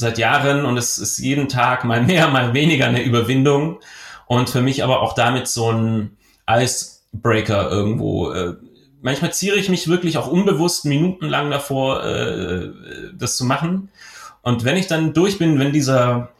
seit 0.00 0.16
Jahren 0.16 0.64
und 0.64 0.78
es 0.78 0.96
ist 0.96 1.18
jeden 1.18 1.48
Tag 1.48 1.84
mal 1.84 2.02
mehr, 2.02 2.28
mal 2.28 2.54
weniger 2.54 2.86
eine 2.86 3.02
Überwindung 3.02 3.80
und 4.26 4.48
für 4.48 4.62
mich 4.62 4.82
aber 4.82 5.02
auch 5.02 5.12
damit 5.12 5.46
so 5.46 5.70
ein 5.70 6.16
Icebreaker 6.48 7.70
irgendwo. 7.70 8.32
Äh, 8.32 8.54
manchmal 9.02 9.32
ziere 9.34 9.56
ich 9.56 9.68
mich 9.68 9.88
wirklich 9.88 10.16
auch 10.16 10.26
unbewusst 10.26 10.86
minutenlang 10.86 11.50
davor, 11.50 12.02
äh, 12.02 12.70
das 13.14 13.36
zu 13.36 13.44
machen. 13.44 13.90
Und 14.40 14.64
wenn 14.64 14.78
ich 14.78 14.86
dann 14.86 15.12
durch 15.12 15.38
bin, 15.38 15.58
wenn 15.58 15.72
dieser 15.72 16.30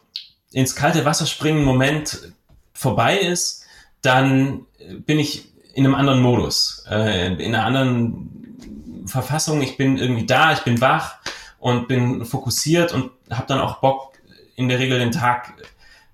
ins 0.51 0.75
kalte 0.75 1.05
Wasser 1.05 1.27
springen 1.27 1.63
Moment 1.63 2.33
vorbei 2.73 3.19
ist, 3.19 3.63
dann 4.01 4.65
bin 5.05 5.19
ich 5.19 5.51
in 5.75 5.85
einem 5.85 5.93
anderen 5.93 6.21
Modus, 6.21 6.83
äh, 6.89 7.27
in 7.33 7.53
einer 7.53 7.65
anderen 7.65 9.05
Verfassung. 9.05 9.61
Ich 9.61 9.77
bin 9.77 9.99
irgendwie 9.99 10.25
da, 10.25 10.51
ich 10.51 10.61
bin 10.61 10.81
wach 10.81 11.17
und 11.59 11.87
bin 11.87 12.25
fokussiert 12.25 12.91
und 12.91 13.11
habe 13.31 13.47
dann 13.47 13.59
auch 13.59 13.79
Bock, 13.79 14.13
in 14.55 14.69
der 14.69 14.79
Regel 14.79 14.99
den 14.99 15.11
Tag 15.11 15.53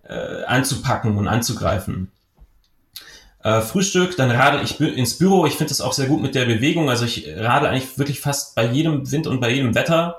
äh, 0.07 0.43
anzupacken 0.45 1.17
und 1.17 1.27
anzugreifen. 1.27 2.11
Äh, 3.43 3.61
Frühstück, 3.61 4.17
dann 4.17 4.31
radel 4.31 4.63
ich 4.63 4.79
ins 4.79 5.17
Büro. 5.17 5.45
Ich 5.45 5.55
finde 5.55 5.69
das 5.69 5.81
auch 5.81 5.93
sehr 5.93 6.07
gut 6.07 6.21
mit 6.21 6.35
der 6.35 6.45
Bewegung. 6.45 6.89
Also 6.89 7.05
ich 7.05 7.27
radel 7.35 7.69
eigentlich 7.69 7.97
wirklich 7.97 8.19
fast 8.19 8.55
bei 8.55 8.65
jedem 8.65 9.11
Wind 9.11 9.27
und 9.27 9.39
bei 9.39 9.51
jedem 9.51 9.75
Wetter, 9.75 10.17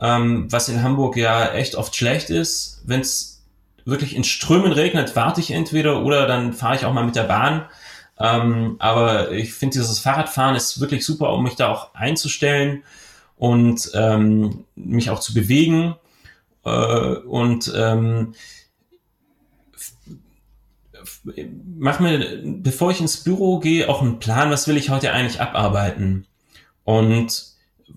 ähm, 0.00 0.50
was 0.50 0.68
in 0.68 0.82
Hamburg 0.82 1.16
ja 1.16 1.52
echt 1.52 1.74
oft 1.74 1.94
schlecht 1.94 2.30
ist. 2.30 2.82
Wenn 2.84 3.00
es 3.00 3.42
wirklich 3.84 4.14
in 4.14 4.24
Strömen 4.24 4.72
regnet, 4.72 5.16
warte 5.16 5.40
ich 5.40 5.50
entweder 5.50 6.02
oder 6.02 6.26
dann 6.26 6.52
fahre 6.52 6.76
ich 6.76 6.84
auch 6.84 6.92
mal 6.92 7.04
mit 7.04 7.16
der 7.16 7.24
Bahn. 7.24 7.66
Ähm, 8.18 8.76
aber 8.78 9.32
ich 9.32 9.52
finde, 9.52 9.78
dieses 9.78 9.98
Fahrradfahren 9.98 10.54
ist 10.54 10.80
wirklich 10.80 11.04
super, 11.04 11.32
um 11.32 11.42
mich 11.42 11.56
da 11.56 11.68
auch 11.68 11.94
einzustellen 11.94 12.84
und 13.36 13.90
ähm, 13.94 14.64
mich 14.76 15.10
auch 15.10 15.18
zu 15.18 15.34
bewegen. 15.34 15.96
Äh, 16.64 16.70
und 16.70 17.72
ähm, 17.76 18.34
mach 21.78 22.00
mir, 22.00 22.42
bevor 22.44 22.90
ich 22.90 23.00
ins 23.00 23.18
Büro 23.18 23.58
gehe, 23.58 23.88
auch 23.88 24.02
einen 24.02 24.18
Plan, 24.18 24.50
was 24.50 24.68
will 24.68 24.76
ich 24.76 24.90
heute 24.90 25.12
eigentlich 25.12 25.40
abarbeiten 25.40 26.26
und 26.84 27.52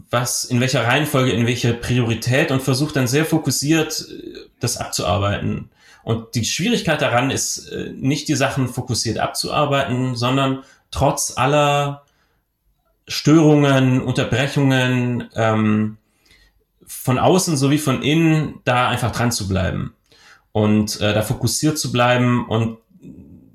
was, 0.10 0.44
in 0.44 0.60
welcher 0.60 0.86
Reihenfolge, 0.86 1.32
in 1.32 1.48
welcher 1.48 1.74
Priorität 1.74 2.52
und 2.52 2.62
versuche 2.62 2.94
dann 2.94 3.08
sehr 3.08 3.26
fokussiert, 3.26 4.08
äh, 4.10 4.50
das 4.60 4.78
abzuarbeiten. 4.78 5.70
Und 6.04 6.36
die 6.36 6.46
Schwierigkeit 6.46 7.02
daran 7.02 7.32
ist, 7.32 7.68
äh, 7.70 7.92
nicht 7.96 8.28
die 8.28 8.36
Sachen 8.36 8.68
fokussiert 8.68 9.18
abzuarbeiten, 9.18 10.16
sondern 10.16 10.64
trotz 10.92 11.34
aller 11.36 12.04
Störungen, 13.08 14.02
Unterbrechungen 14.02 15.30
ähm, 15.36 15.98
von 16.88 17.20
außen 17.20 17.58
sowie 17.58 17.78
von 17.78 18.02
innen 18.02 18.60
da 18.64 18.90
einfach 18.90 19.12
dran 19.12 19.32
zu 19.32 19.48
bleiben 19.48 19.94
und 20.52 21.02
äh, 21.02 21.14
da 21.14 21.22
fokussiert 21.22 21.78
zu 21.78 21.92
bleiben 21.92 22.48
und 22.48 22.78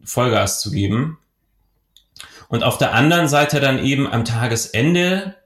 Vollgas 0.04 0.60
zu 0.60 0.70
geben. 0.70 1.18
Und 2.48 2.64
auf 2.64 2.78
der 2.78 2.94
anderen 2.94 3.28
Seite 3.28 3.60
dann 3.60 3.78
eben 3.78 4.06
am 4.06 4.24
Tagesende 4.24 5.36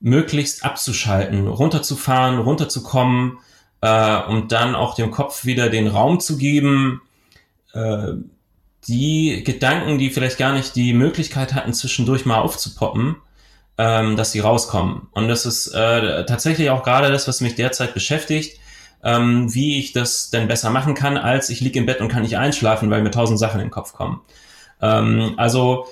möglichst 0.00 0.64
abzuschalten, 0.64 1.46
runterzufahren, 1.46 2.38
runterzukommen 2.38 3.38
äh, 3.80 4.22
und 4.24 4.52
dann 4.52 4.74
auch 4.74 4.94
dem 4.94 5.10
Kopf 5.10 5.44
wieder 5.44 5.68
den 5.68 5.88
Raum 5.88 6.20
zu 6.20 6.38
geben, 6.38 7.02
äh, 7.74 8.12
die 8.86 9.42
Gedanken, 9.44 9.98
die 9.98 10.10
vielleicht 10.10 10.38
gar 10.38 10.52
nicht 10.52 10.74
die 10.74 10.94
Möglichkeit 10.94 11.54
hatten, 11.54 11.74
zwischendurch 11.74 12.24
mal 12.24 12.40
aufzupoppen, 12.40 13.16
ähm, 13.78 14.16
dass 14.16 14.32
sie 14.32 14.40
rauskommen. 14.40 15.08
Und 15.12 15.28
das 15.28 15.46
ist 15.46 15.68
äh, 15.68 16.26
tatsächlich 16.26 16.70
auch 16.70 16.82
gerade 16.82 17.10
das, 17.10 17.28
was 17.28 17.40
mich 17.40 17.54
derzeit 17.54 17.94
beschäftigt, 17.94 18.58
ähm, 19.04 19.54
wie 19.54 19.78
ich 19.78 19.92
das 19.92 20.30
denn 20.30 20.48
besser 20.48 20.70
machen 20.70 20.94
kann, 20.94 21.16
als 21.16 21.48
ich 21.48 21.60
liege 21.60 21.78
im 21.78 21.86
Bett 21.86 22.00
und 22.00 22.08
kann 22.08 22.22
nicht 22.22 22.36
einschlafen, 22.36 22.90
weil 22.90 23.02
mir 23.02 23.12
tausend 23.12 23.38
Sachen 23.38 23.60
in 23.60 23.66
den 23.66 23.72
Kopf 23.72 23.92
kommen. 23.92 24.20
Ähm, 24.82 25.34
also 25.36 25.86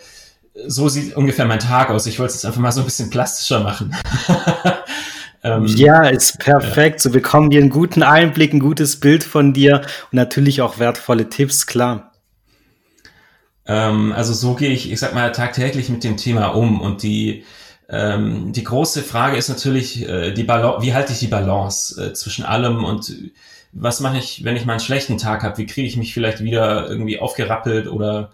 so 0.66 0.88
sieht 0.88 1.16
ungefähr 1.16 1.44
mein 1.44 1.60
Tag 1.60 1.90
aus. 1.90 2.06
Ich 2.06 2.18
wollte 2.18 2.34
es 2.34 2.44
einfach 2.44 2.60
mal 2.60 2.72
so 2.72 2.80
ein 2.80 2.86
bisschen 2.86 3.10
plastischer 3.10 3.60
machen. 3.60 3.94
ähm, 5.44 5.66
ja, 5.66 6.08
ist 6.08 6.40
perfekt. 6.40 6.96
Ja. 6.96 7.02
So 7.02 7.10
bekommen 7.10 7.52
wir 7.52 7.60
einen 7.60 7.70
guten 7.70 8.02
Einblick, 8.02 8.52
ein 8.52 8.60
gutes 8.60 8.98
Bild 8.98 9.22
von 9.22 9.52
dir 9.52 9.82
und 10.10 10.14
natürlich 10.14 10.60
auch 10.60 10.80
wertvolle 10.80 11.28
Tipps, 11.28 11.66
klar. 11.66 12.12
Ähm, 13.66 14.12
also 14.12 14.32
so 14.32 14.54
gehe 14.54 14.70
ich, 14.70 14.90
ich 14.90 14.98
sag 14.98 15.14
mal, 15.14 15.30
tagtäglich 15.30 15.88
mit 15.88 16.02
dem 16.02 16.16
Thema 16.16 16.48
um 16.48 16.80
und 16.80 17.02
die 17.04 17.44
ähm, 17.88 18.52
die 18.52 18.64
große 18.64 19.02
Frage 19.02 19.36
ist 19.36 19.48
natürlich, 19.48 20.08
äh, 20.08 20.32
die 20.32 20.46
wie 20.46 20.94
halte 20.94 21.12
ich 21.12 21.20
die 21.20 21.28
Balance 21.28 22.02
äh, 22.02 22.12
zwischen 22.14 22.44
allem 22.44 22.84
und 22.84 23.12
was 23.72 24.00
mache 24.00 24.18
ich, 24.18 24.42
wenn 24.42 24.56
ich 24.56 24.64
mal 24.64 24.72
einen 24.72 24.80
schlechten 24.80 25.18
Tag 25.18 25.42
habe? 25.42 25.58
Wie 25.58 25.66
kriege 25.66 25.86
ich 25.86 25.96
mich 25.96 26.14
vielleicht 26.14 26.42
wieder 26.42 26.88
irgendwie 26.88 27.20
aufgerappelt 27.20 27.86
oder 27.88 28.32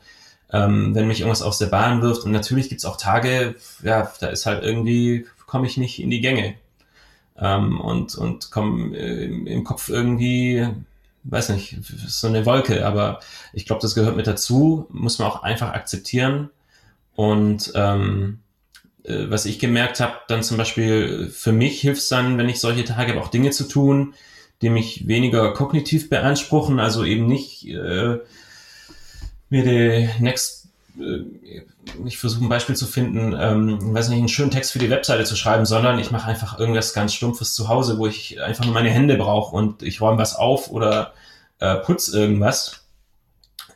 ähm, 0.52 0.94
wenn 0.94 1.08
mich 1.08 1.20
irgendwas 1.20 1.42
aus 1.42 1.58
der 1.58 1.66
Bahn 1.66 2.00
wirft? 2.00 2.24
Und 2.24 2.32
natürlich 2.32 2.68
gibt's 2.68 2.84
auch 2.84 2.96
Tage, 2.96 3.56
ja, 3.82 4.10
da 4.20 4.28
ist 4.28 4.46
halt 4.46 4.62
irgendwie, 4.62 5.26
komme 5.46 5.66
ich 5.66 5.76
nicht 5.76 6.00
in 6.00 6.10
die 6.10 6.20
Gänge 6.20 6.54
ähm, 7.36 7.80
und, 7.80 8.14
und 8.14 8.50
komme 8.50 8.96
äh, 8.96 9.24
im 9.24 9.64
Kopf 9.64 9.88
irgendwie, 9.88 10.66
weiß 11.24 11.50
nicht, 11.50 11.78
so 12.06 12.28
eine 12.28 12.46
Wolke. 12.46 12.86
Aber 12.86 13.20
ich 13.52 13.66
glaube, 13.66 13.82
das 13.82 13.94
gehört 13.94 14.16
mit 14.16 14.26
dazu, 14.26 14.86
muss 14.90 15.18
man 15.18 15.28
auch 15.28 15.42
einfach 15.42 15.72
akzeptieren 15.72 16.50
und 17.16 17.72
ähm, 17.74 18.41
äh, 19.04 19.30
was 19.30 19.46
ich 19.46 19.58
gemerkt 19.58 20.00
habe, 20.00 20.14
dann 20.28 20.42
zum 20.42 20.56
Beispiel 20.56 21.28
für 21.28 21.52
mich 21.52 21.80
hilft 21.80 22.02
es 22.02 22.08
dann, 22.08 22.38
wenn 22.38 22.48
ich 22.48 22.60
solche 22.60 22.84
Tage 22.84 23.12
habe, 23.12 23.20
auch 23.22 23.28
Dinge 23.28 23.50
zu 23.50 23.64
tun, 23.64 24.14
die 24.62 24.70
mich 24.70 25.08
weniger 25.08 25.52
kognitiv 25.52 26.08
beanspruchen, 26.08 26.78
also 26.78 27.04
eben 27.04 27.26
nicht 27.26 27.66
äh, 27.66 28.18
mir 29.50 29.64
die 29.64 30.08
Next, 30.20 30.68
äh, 30.98 31.62
ich 32.06 32.18
versuche 32.18 32.44
ein 32.44 32.48
Beispiel 32.48 32.76
zu 32.76 32.86
finden, 32.86 33.36
ähm, 33.38 33.92
weiß 33.92 34.08
nicht, 34.08 34.18
einen 34.18 34.28
schönen 34.28 34.52
Text 34.52 34.70
für 34.72 34.78
die 34.78 34.90
Webseite 34.90 35.24
zu 35.24 35.34
schreiben, 35.34 35.66
sondern 35.66 35.98
ich 35.98 36.12
mache 36.12 36.28
einfach 36.28 36.58
irgendwas 36.58 36.94
ganz 36.94 37.12
Stumpfes 37.12 37.54
zu 37.54 37.68
Hause, 37.68 37.98
wo 37.98 38.06
ich 38.06 38.40
einfach 38.40 38.64
nur 38.64 38.74
meine 38.74 38.90
Hände 38.90 39.16
brauche 39.16 39.54
und 39.54 39.82
ich 39.82 40.00
räume 40.00 40.18
was 40.18 40.36
auf 40.36 40.70
oder 40.70 41.12
äh, 41.58 41.76
putz 41.76 42.08
irgendwas. 42.08 42.84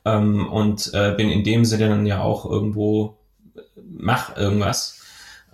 Ähm, 0.05 0.47
und 0.49 0.95
äh, 0.95 1.15
bin 1.17 1.31
in 1.31 1.43
dem 1.43 1.65
Sinne 1.65 1.89
dann 1.89 2.07
ja 2.07 2.23
auch 2.23 2.49
irgendwo, 2.49 3.19
mach 3.75 4.37
irgendwas 4.37 4.96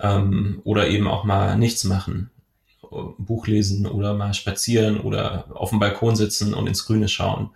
ähm, 0.02 0.60
oder 0.64 0.88
eben 0.88 1.08
auch 1.08 1.24
mal 1.24 1.56
nichts 1.56 1.84
machen. 1.84 2.30
Buch 3.16 3.46
lesen 3.46 3.86
oder 3.86 4.12
mal 4.12 4.34
spazieren 4.34 5.00
oder 5.00 5.46
auf 5.54 5.70
dem 5.70 5.78
Balkon 5.78 6.14
sitzen 6.14 6.52
und 6.52 6.66
ins 6.66 6.84
Grüne 6.84 7.08
schauen. 7.08 7.50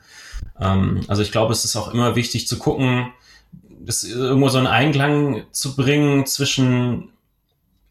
Ähm, 0.58 1.02
also 1.08 1.20
ich 1.20 1.32
glaube, 1.32 1.52
es 1.52 1.64
ist 1.64 1.76
auch 1.76 1.92
immer 1.92 2.16
wichtig 2.16 2.48
zu 2.48 2.58
gucken, 2.58 3.12
das 3.80 4.02
irgendwo 4.02 4.48
so 4.48 4.58
einen 4.58 4.66
Einklang 4.66 5.44
zu 5.52 5.76
bringen 5.76 6.26
zwischen 6.26 7.10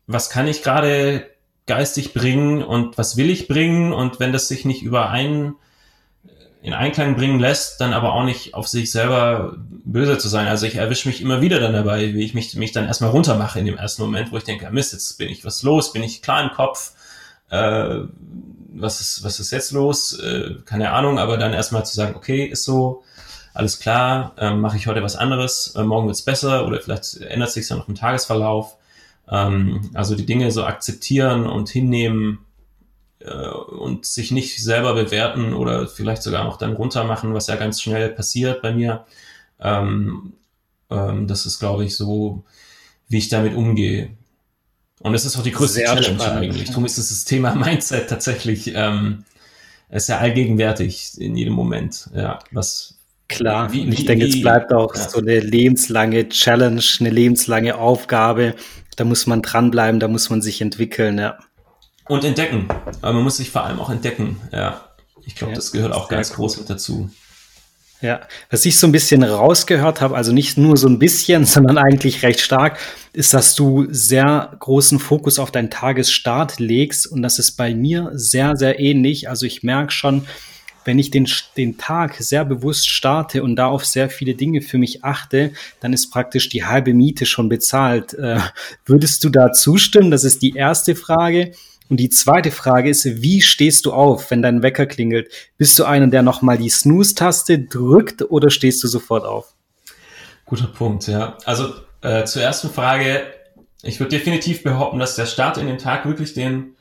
was 0.08 0.30
kann 0.30 0.48
ich 0.48 0.62
gerade 0.62 1.28
geistig 1.66 2.14
bringen 2.14 2.64
und 2.64 2.98
was 2.98 3.18
will 3.18 3.30
ich 3.30 3.48
bringen 3.48 3.92
und 3.92 4.20
wenn 4.20 4.34
das 4.34 4.48
sich 4.48 4.66
nicht 4.66 4.84
überein 4.84 5.56
in 6.66 6.74
Einklang 6.74 7.16
bringen 7.16 7.40
lässt, 7.40 7.80
dann 7.80 7.94
aber 7.94 8.14
auch 8.14 8.24
nicht 8.24 8.56
auf 8.56 8.68
sich 8.68 8.92
selber 8.92 9.56
böse 9.84 10.18
zu 10.18 10.28
sein. 10.28 10.48
Also 10.48 10.66
ich 10.66 10.78
erwische 10.78 11.08
mich 11.08 11.22
immer 11.22 11.40
wieder 11.40 11.60
dann 11.60 11.74
dabei, 11.74 12.16
wie 12.16 12.26
ich 12.26 12.34
mich, 12.34 12.56
mich 12.56 12.72
dann 12.72 12.88
erstmal 12.88 13.12
runtermache 13.12 13.60
in 13.60 13.68
dem 13.68 13.78
ersten 13.78 14.02
Moment, 14.02 14.32
wo 14.32 14.38
ich 14.38 14.46
denke, 14.46 14.68
Mist, 14.72 14.92
jetzt 14.92 15.16
bin 15.20 15.30
ich 15.30 15.46
was 15.46 15.62
los, 15.62 15.94
bin 15.94 16.02
ich 16.02 16.24
klar 16.24 16.44
im 16.44 16.50
Kopf, 16.50 16.94
äh, 17.52 18.00
was, 18.74 19.00
ist, 19.00 19.24
was 19.24 19.40
ist 19.40 19.52
jetzt 19.52 19.74
los? 19.74 20.18
Äh, 20.20 20.56
keine 20.66 20.92
Ahnung, 20.92 21.20
aber 21.20 21.38
dann 21.38 21.54
erstmal 21.54 21.86
zu 21.86 21.94
sagen, 21.94 22.16
okay, 22.16 22.46
ist 22.46 22.64
so, 22.64 23.04
alles 23.54 23.80
klar, 23.80 24.34
äh, 24.40 24.56
mache 24.56 24.78
ich 24.78 24.88
heute 24.88 25.04
was 25.04 25.16
anderes, 25.16 25.76
äh, 25.76 25.84
morgen 25.84 26.08
wird's 26.08 26.24
besser 26.24 26.66
oder 26.66 26.82
vielleicht 26.82 27.22
ändert 27.22 27.52
sich 27.52 27.70
ja 27.70 27.76
noch 27.76 27.88
im 27.88 27.94
Tagesverlauf. 27.94 28.76
Ähm, 29.30 29.92
also 29.94 30.16
die 30.16 30.26
Dinge 30.26 30.50
so 30.52 30.64
akzeptieren 30.66 31.46
und 31.46 31.70
hinnehmen, 31.70 32.40
äh, 33.26 33.50
und 33.50 34.06
sich 34.06 34.32
nicht 34.32 34.64
selber 34.64 34.94
bewerten 34.94 35.54
oder 35.54 35.88
vielleicht 35.88 36.24
sogar 36.24 36.44
noch 36.44 36.58
dann 36.58 36.74
runtermachen, 36.74 37.34
was 37.34 37.48
ja 37.48 37.56
ganz 37.56 37.82
schnell 37.82 38.10
passiert 38.10 38.62
bei 38.62 38.74
mir. 38.74 39.06
Ähm, 39.60 40.34
ähm, 40.90 41.28
das 41.28 41.46
ist, 41.46 41.60
glaube 41.60 41.86
ich, 41.86 41.96
so, 41.96 42.44
wie 43.08 43.18
ich 43.18 43.30
damit 43.30 43.56
umgehe. 43.56 44.10
Und 45.00 45.14
das 45.14 45.26
ist 45.26 45.38
auch 45.38 45.44
die 45.44 45.52
größte 45.52 45.80
Sehr 45.80 45.88
Challenge 45.88 46.20
spannend. 46.20 46.44
eigentlich. 46.44 46.68
Darum 46.68 46.86
ist 46.86 46.98
das 46.98 47.26
Thema 47.26 47.56
Mindset 47.56 48.10
tatsächlich, 48.10 48.74
ähm, 48.74 49.26
ist 49.90 50.10
ja 50.10 50.18
allgegenwärtig 50.18 51.20
in 51.20 51.36
jedem 51.36 51.54
Moment. 51.54 52.10
Ja, 52.14 52.40
was, 52.52 52.96
Klar, 53.28 53.74
wie, 53.74 53.82
und 53.82 53.92
ich 53.92 54.02
wie, 54.02 54.06
denke, 54.06 54.28
es 54.28 54.40
bleibt 54.40 54.72
auch 54.72 54.96
ja. 54.96 55.10
so 55.10 55.20
eine 55.20 55.40
lebenslange 55.40 56.30
Challenge, 56.30 56.84
eine 57.00 57.10
lebenslange 57.10 57.76
Aufgabe, 57.76 58.56
da 58.98 59.04
muss 59.04 59.26
man 59.26 59.42
dranbleiben, 59.42 60.00
da 60.00 60.08
muss 60.08 60.30
man 60.30 60.42
sich 60.42 60.62
entwickeln, 60.62 61.18
ja. 61.18 61.40
Und 62.08 62.24
entdecken. 62.24 62.68
Aber 63.02 63.14
man 63.14 63.24
muss 63.24 63.38
sich 63.38 63.50
vor 63.50 63.64
allem 63.64 63.80
auch 63.80 63.90
entdecken, 63.90 64.40
ja. 64.52 64.82
Ich 65.26 65.36
glaube, 65.36 65.54
ja, 65.54 65.56
das 65.56 65.72
gehört 65.72 65.94
auch 65.94 66.08
ganz 66.08 66.34
groß 66.34 66.58
mit 66.58 66.70
dazu. 66.70 67.10
Ja, 68.02 68.22
was 68.52 68.66
ich 68.66 68.78
so 68.78 68.86
ein 68.86 68.92
bisschen 68.92 69.24
rausgehört 69.24 70.02
habe, 70.02 70.16
also 70.16 70.32
nicht 70.32 70.58
nur 70.58 70.78
so 70.78 70.88
ein 70.88 71.00
bisschen, 71.00 71.46
sondern 71.46 71.78
eigentlich 71.78 72.22
recht 72.24 72.42
stark, 72.42 72.78
ist, 73.14 73.34
dass 73.34 73.56
du 73.56 73.88
sehr 73.90 74.56
großen 74.60 75.00
Fokus 75.00 75.40
auf 75.40 75.50
deinen 75.50 75.72
Tagesstart 75.72 76.60
legst 76.60 77.08
und 77.08 77.22
das 77.22 77.40
ist 77.40 77.54
bei 77.54 77.74
mir 77.74 78.12
sehr, 78.14 78.56
sehr 78.56 78.80
ähnlich. 78.80 79.30
Also 79.30 79.46
ich 79.46 79.64
merke 79.64 79.92
schon, 79.92 80.28
wenn 80.84 81.00
ich 81.00 81.10
den, 81.10 81.28
den 81.58 81.80
Tag 81.80 82.16
sehr 82.20 82.46
bewusst 82.46 82.88
starte 82.88 83.42
und 83.42 83.56
da 83.56 83.68
auf 83.68 83.86
sehr 83.86 84.10
viele 84.10 84.36
Dinge 84.36 84.62
für 84.62 84.78
mich 84.78 85.04
achte, 85.04 85.52
dann 85.80 85.94
ist 85.94 86.12
praktisch 86.12 86.50
die 86.50 86.64
halbe 86.64 86.94
Miete 86.94 87.26
schon 87.26 87.50
bezahlt. 87.50 88.14
Äh, 88.14 88.40
würdest 88.86 89.24
du 89.24 89.30
da 89.30 89.52
zustimmen? 89.52 90.12
Das 90.12 90.24
ist 90.24 90.44
die 90.44 90.52
erste 90.52 90.96
Frage. 90.96 91.54
Und 91.90 91.98
die 91.98 92.10
zweite 92.10 92.52
Frage 92.52 92.90
ist, 92.90 93.06
wie 93.06 93.42
stehst 93.42 93.86
du 93.86 93.94
auf, 93.94 94.32
wenn 94.32 94.42
dein 94.42 94.64
Wecker 94.64 94.86
klingelt? 94.86 95.30
Bist 95.58 95.78
du 95.78 95.86
einer, 95.86 96.08
der 96.08 96.24
nochmal 96.24 96.58
die 96.58 96.70
Snooze-Taste 96.70 97.60
drückt 97.60 98.24
oder 98.24 98.50
stehst 98.50 98.84
du 98.84 98.88
sofort 98.88 99.26
auf? 99.26 99.54
Guter 100.46 100.68
Punkt, 100.68 101.08
ja. 101.08 101.38
Also 101.46 101.74
äh, 102.02 102.26
zur 102.26 102.42
ersten 102.42 102.70
Frage, 102.70 103.28
ich 103.84 104.00
würde 104.00 104.18
definitiv 104.18 104.64
behaupten, 104.64 105.00
dass 105.00 105.16
der 105.16 105.28
Start 105.28 105.58
in 105.58 105.68
den 105.68 105.78
Tag 105.78 106.06
wirklich 106.06 106.34
den, 106.34 106.76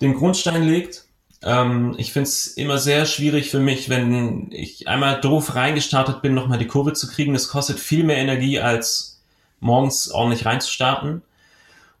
den 0.00 0.14
Grundstein 0.14 0.62
legt. 0.62 1.06
Ähm, 1.42 1.94
ich 1.98 2.12
finde 2.12 2.28
es 2.28 2.46
immer 2.48 2.78
sehr 2.78 3.06
schwierig 3.06 3.50
für 3.50 3.60
mich, 3.60 3.88
wenn 3.88 4.52
ich 4.52 4.86
einmal 4.86 5.20
doof 5.20 5.56
reingestartet 5.56 6.22
bin, 6.22 6.34
nochmal 6.34 6.58
die 6.58 6.68
Kurve 6.68 6.92
zu 6.92 7.08
kriegen. 7.08 7.32
Das 7.32 7.48
kostet 7.48 7.80
viel 7.80 8.04
mehr 8.04 8.18
Energie, 8.18 8.60
als 8.60 9.20
morgens 9.58 10.10
ordentlich 10.10 10.46
reinzustarten. 10.46 11.22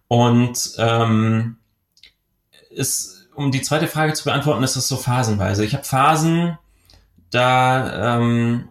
Und 0.08 0.74
ähm, 0.78 1.56
ist, 2.70 3.28
um 3.34 3.50
die 3.50 3.62
zweite 3.62 3.86
Frage 3.86 4.14
zu 4.14 4.24
beantworten, 4.24 4.62
ist 4.62 4.76
das 4.76 4.88
so 4.88 4.96
phasenweise. 4.96 5.64
Ich 5.64 5.74
habe 5.74 5.84
Phasen, 5.84 6.58
da 7.30 8.18
ähm, 8.18 8.68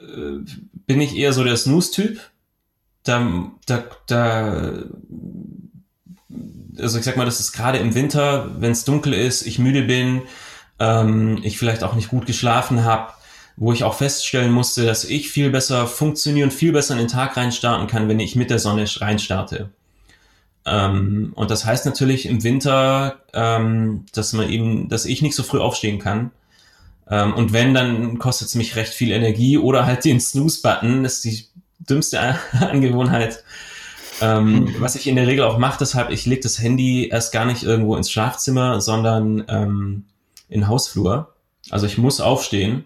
äh, 0.00 0.38
bin 0.86 1.00
ich 1.00 1.16
eher 1.16 1.32
so 1.32 1.44
der 1.44 1.56
Snooze-Typ. 1.56 2.20
Da, 3.04 3.50
da, 3.66 3.84
da, 4.06 4.72
also 6.78 6.98
ich 6.98 7.04
sag 7.04 7.16
mal, 7.16 7.24
das 7.24 7.40
ist 7.40 7.52
gerade 7.52 7.78
im 7.78 7.94
Winter, 7.94 8.50
wenn 8.60 8.72
es 8.72 8.84
dunkel 8.84 9.12
ist, 9.12 9.44
ich 9.44 9.58
müde 9.58 9.82
bin, 9.82 10.22
ähm, 10.78 11.40
ich 11.42 11.58
vielleicht 11.58 11.82
auch 11.82 11.94
nicht 11.94 12.08
gut 12.08 12.26
geschlafen 12.26 12.84
habe, 12.84 13.12
wo 13.56 13.72
ich 13.72 13.84
auch 13.84 13.94
feststellen 13.94 14.52
musste, 14.52 14.86
dass 14.86 15.04
ich 15.04 15.30
viel 15.30 15.50
besser 15.50 15.86
funktionieren, 15.86 16.50
viel 16.50 16.72
besser 16.72 16.94
in 16.94 17.00
den 17.00 17.08
Tag 17.08 17.36
reinstarten 17.36 17.88
kann, 17.88 18.08
wenn 18.08 18.20
ich 18.20 18.36
mit 18.36 18.50
der 18.50 18.58
Sonne 18.60 18.86
reinstarte. 18.88 19.70
Ähm, 20.64 21.32
und 21.34 21.50
das 21.50 21.64
heißt 21.64 21.86
natürlich 21.86 22.26
im 22.26 22.44
Winter, 22.44 23.20
ähm, 23.32 24.06
dass 24.12 24.32
man 24.32 24.48
eben, 24.48 24.88
dass 24.88 25.04
ich 25.04 25.22
nicht 25.22 25.34
so 25.34 25.42
früh 25.42 25.58
aufstehen 25.58 25.98
kann. 25.98 26.30
Ähm, 27.10 27.34
und 27.34 27.52
wenn, 27.52 27.74
dann 27.74 28.18
kostet 28.18 28.48
es 28.48 28.54
mich 28.54 28.76
recht 28.76 28.92
viel 28.92 29.10
Energie 29.10 29.58
oder 29.58 29.86
halt 29.86 30.04
den 30.04 30.20
Snooze-Button, 30.20 31.04
ist 31.04 31.24
die 31.24 31.46
dümmste 31.78 32.20
Angewohnheit. 32.52 33.42
Ähm, 34.20 34.74
was 34.78 34.94
ich 34.94 35.08
in 35.08 35.16
der 35.16 35.26
Regel 35.26 35.44
auch 35.44 35.58
mache, 35.58 35.78
deshalb, 35.80 36.10
ich 36.10 36.26
lege 36.26 36.42
das 36.42 36.60
Handy 36.60 37.08
erst 37.08 37.32
gar 37.32 37.44
nicht 37.44 37.64
irgendwo 37.64 37.96
ins 37.96 38.10
Schlafzimmer, 38.10 38.80
sondern 38.80 39.44
ähm, 39.48 40.04
in 40.48 40.68
Hausflur. 40.68 41.34
Also 41.70 41.86
ich 41.86 41.98
muss 41.98 42.20
aufstehen. 42.20 42.84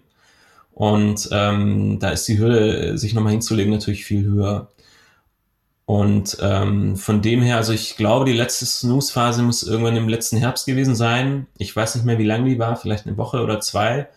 Und 0.73 1.29
ähm, 1.31 1.99
da 1.99 2.09
ist 2.09 2.27
die 2.27 2.37
Hürde, 2.37 2.97
sich 2.97 3.13
nochmal 3.13 3.31
hinzulegen, 3.31 3.71
natürlich 3.71 4.05
viel 4.05 4.23
höher. 4.23 4.69
Und 5.87 6.37
ähm, 6.41 6.97
von 6.97 7.21
dem 7.21 7.41
her, 7.41 7.55
also 7.55 7.71
ich 7.71 7.95
glaube, 7.95 8.25
die 8.25 8.33
letzte 8.33 8.65
Snooze-Phase 8.65 9.41
muss 9.41 9.63
irgendwann 9.63 9.95
im 9.95 10.09
letzten 10.09 10.35
Herbst 10.35 10.65
gewesen 10.65 10.97
sein. 10.97 11.47
Ich 11.57 11.73
weiß 11.73 11.95
nicht 11.95 12.03
mehr, 12.03 12.17
wie 12.17 12.25
lang 12.25 12.43
die 12.43 12.59
war, 12.59 12.75
vielleicht 12.75 13.07
eine 13.07 13.15
Woche 13.15 13.41
oder 13.41 13.61
zwei. 13.61 14.09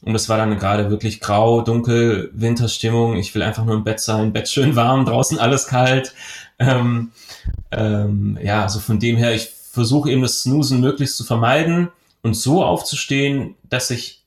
Und 0.00 0.14
es 0.14 0.30
war 0.30 0.38
dann 0.38 0.58
gerade 0.58 0.88
wirklich 0.88 1.20
grau, 1.20 1.60
dunkel, 1.60 2.30
Winterstimmung. 2.32 3.16
Ich 3.16 3.34
will 3.34 3.42
einfach 3.42 3.66
nur 3.66 3.74
im 3.74 3.84
Bett 3.84 4.00
sein, 4.00 4.32
Bett 4.32 4.48
schön 4.48 4.74
warm, 4.74 5.04
draußen 5.04 5.38
alles 5.38 5.66
kalt. 5.66 6.14
Ähm, 6.58 7.12
ähm, 7.72 8.38
ja, 8.42 8.62
also 8.62 8.80
von 8.80 8.98
dem 8.98 9.18
her, 9.18 9.34
ich 9.34 9.50
versuche 9.70 10.10
eben 10.10 10.22
das 10.22 10.40
Snoozen 10.40 10.80
möglichst 10.80 11.18
zu 11.18 11.24
vermeiden 11.24 11.90
und 12.22 12.32
so 12.32 12.64
aufzustehen, 12.64 13.54
dass 13.68 13.90
ich 13.90 14.24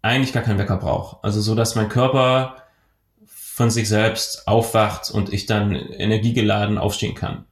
eigentlich 0.00 0.32
gar 0.32 0.42
keinen 0.42 0.58
Wecker 0.58 0.78
brauche. 0.78 1.18
Also 1.22 1.42
so, 1.42 1.54
dass 1.54 1.74
mein 1.74 1.90
Körper 1.90 2.56
von 3.58 3.70
sich 3.70 3.88
selbst 3.88 4.46
aufwacht 4.46 5.10
und 5.10 5.32
ich 5.32 5.46
dann 5.46 5.74
energiegeladen 5.74 6.78
aufstehen 6.78 7.16
kann. 7.16 7.44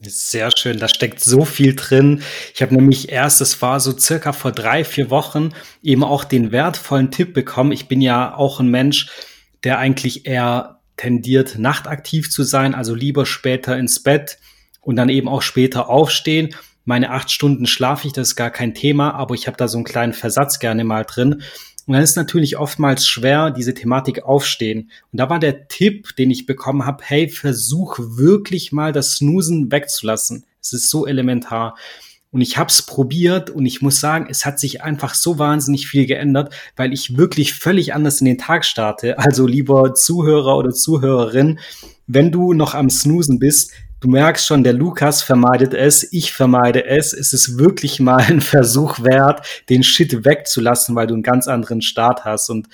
Sehr 0.00 0.52
schön, 0.56 0.78
da 0.78 0.86
steckt 0.86 1.18
so 1.18 1.44
viel 1.44 1.74
drin. 1.74 2.22
Ich 2.54 2.62
habe 2.62 2.76
nämlich 2.76 3.08
erst, 3.08 3.40
es 3.40 3.60
war 3.60 3.80
so 3.80 3.98
circa 3.98 4.32
vor 4.32 4.52
drei, 4.52 4.84
vier 4.84 5.10
Wochen, 5.10 5.50
eben 5.82 6.04
auch 6.04 6.22
den 6.22 6.52
wertvollen 6.52 7.10
Tipp 7.10 7.34
bekommen. 7.34 7.72
Ich 7.72 7.88
bin 7.88 8.00
ja 8.00 8.36
auch 8.36 8.60
ein 8.60 8.68
Mensch, 8.68 9.10
der 9.64 9.80
eigentlich 9.80 10.26
eher 10.26 10.78
tendiert, 10.96 11.58
nachtaktiv 11.58 12.30
zu 12.30 12.44
sein, 12.44 12.76
also 12.76 12.94
lieber 12.94 13.26
später 13.26 13.76
ins 13.76 14.00
Bett 14.00 14.38
und 14.80 14.94
dann 14.94 15.08
eben 15.08 15.28
auch 15.28 15.42
später 15.42 15.88
aufstehen. 15.88 16.54
Meine 16.84 17.10
acht 17.10 17.32
Stunden 17.32 17.66
schlafe 17.66 18.06
ich, 18.06 18.12
das 18.12 18.28
ist 18.28 18.36
gar 18.36 18.50
kein 18.50 18.74
Thema, 18.74 19.14
aber 19.14 19.34
ich 19.34 19.48
habe 19.48 19.56
da 19.56 19.66
so 19.66 19.76
einen 19.76 19.84
kleinen 19.84 20.12
Versatz 20.12 20.60
gerne 20.60 20.84
mal 20.84 21.02
drin. 21.02 21.42
Und 21.88 21.94
dann 21.94 22.02
ist 22.02 22.16
natürlich 22.16 22.58
oftmals 22.58 23.08
schwer, 23.08 23.50
diese 23.50 23.72
Thematik 23.72 24.22
aufstehen. 24.22 24.90
Und 25.10 25.18
da 25.20 25.30
war 25.30 25.38
der 25.38 25.68
Tipp, 25.68 26.14
den 26.16 26.30
ich 26.30 26.44
bekommen 26.44 26.84
habe, 26.84 27.02
hey, 27.02 27.30
versuch 27.30 27.98
wirklich 27.98 28.72
mal 28.72 28.92
das 28.92 29.14
Snoosen 29.14 29.72
wegzulassen. 29.72 30.44
Es 30.60 30.74
ist 30.74 30.90
so 30.90 31.06
elementar. 31.06 31.78
Und 32.30 32.42
ich 32.42 32.58
habe 32.58 32.68
es 32.68 32.82
probiert 32.82 33.48
und 33.48 33.64
ich 33.64 33.80
muss 33.80 34.00
sagen, 34.00 34.26
es 34.28 34.44
hat 34.44 34.60
sich 34.60 34.82
einfach 34.82 35.14
so 35.14 35.38
wahnsinnig 35.38 35.88
viel 35.88 36.04
geändert, 36.04 36.52
weil 36.76 36.92
ich 36.92 37.16
wirklich 37.16 37.54
völlig 37.54 37.94
anders 37.94 38.20
in 38.20 38.26
den 38.26 38.36
Tag 38.36 38.66
starte. 38.66 39.18
Also 39.18 39.46
lieber 39.46 39.94
Zuhörer 39.94 40.58
oder 40.58 40.72
Zuhörerin, 40.72 41.58
wenn 42.06 42.30
du 42.30 42.52
noch 42.52 42.74
am 42.74 42.90
Snoosen 42.90 43.38
bist, 43.38 43.72
du 44.00 44.08
merkst 44.08 44.46
schon, 44.46 44.64
der 44.64 44.72
Lukas 44.72 45.22
vermeidet 45.22 45.74
es, 45.74 46.12
ich 46.12 46.32
vermeide 46.32 46.84
es. 46.86 47.12
Es 47.12 47.32
ist 47.32 47.58
wirklich 47.58 48.00
mal 48.00 48.22
ein 48.28 48.40
Versuch 48.40 49.02
wert, 49.02 49.46
den 49.68 49.82
Shit 49.82 50.24
wegzulassen, 50.24 50.94
weil 50.94 51.06
du 51.06 51.14
einen 51.14 51.22
ganz 51.22 51.48
anderen 51.48 51.82
Start 51.82 52.24
hast. 52.24 52.50
Und 52.50 52.68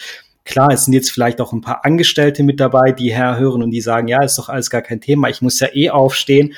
klar, 0.44 0.70
es 0.72 0.84
sind 0.84 0.94
jetzt 0.94 1.10
vielleicht 1.10 1.40
auch 1.40 1.52
ein 1.52 1.60
paar 1.60 1.84
Angestellte 1.84 2.42
mit 2.42 2.60
dabei, 2.60 2.92
die 2.92 3.12
herhören 3.12 3.62
und 3.62 3.70
die 3.70 3.80
sagen, 3.80 4.08
ja, 4.08 4.22
ist 4.22 4.38
doch 4.38 4.48
alles 4.48 4.70
gar 4.70 4.82
kein 4.82 5.00
Thema, 5.00 5.28
ich 5.28 5.42
muss 5.42 5.60
ja 5.60 5.68
eh 5.72 5.90
aufstehen. 5.90 6.54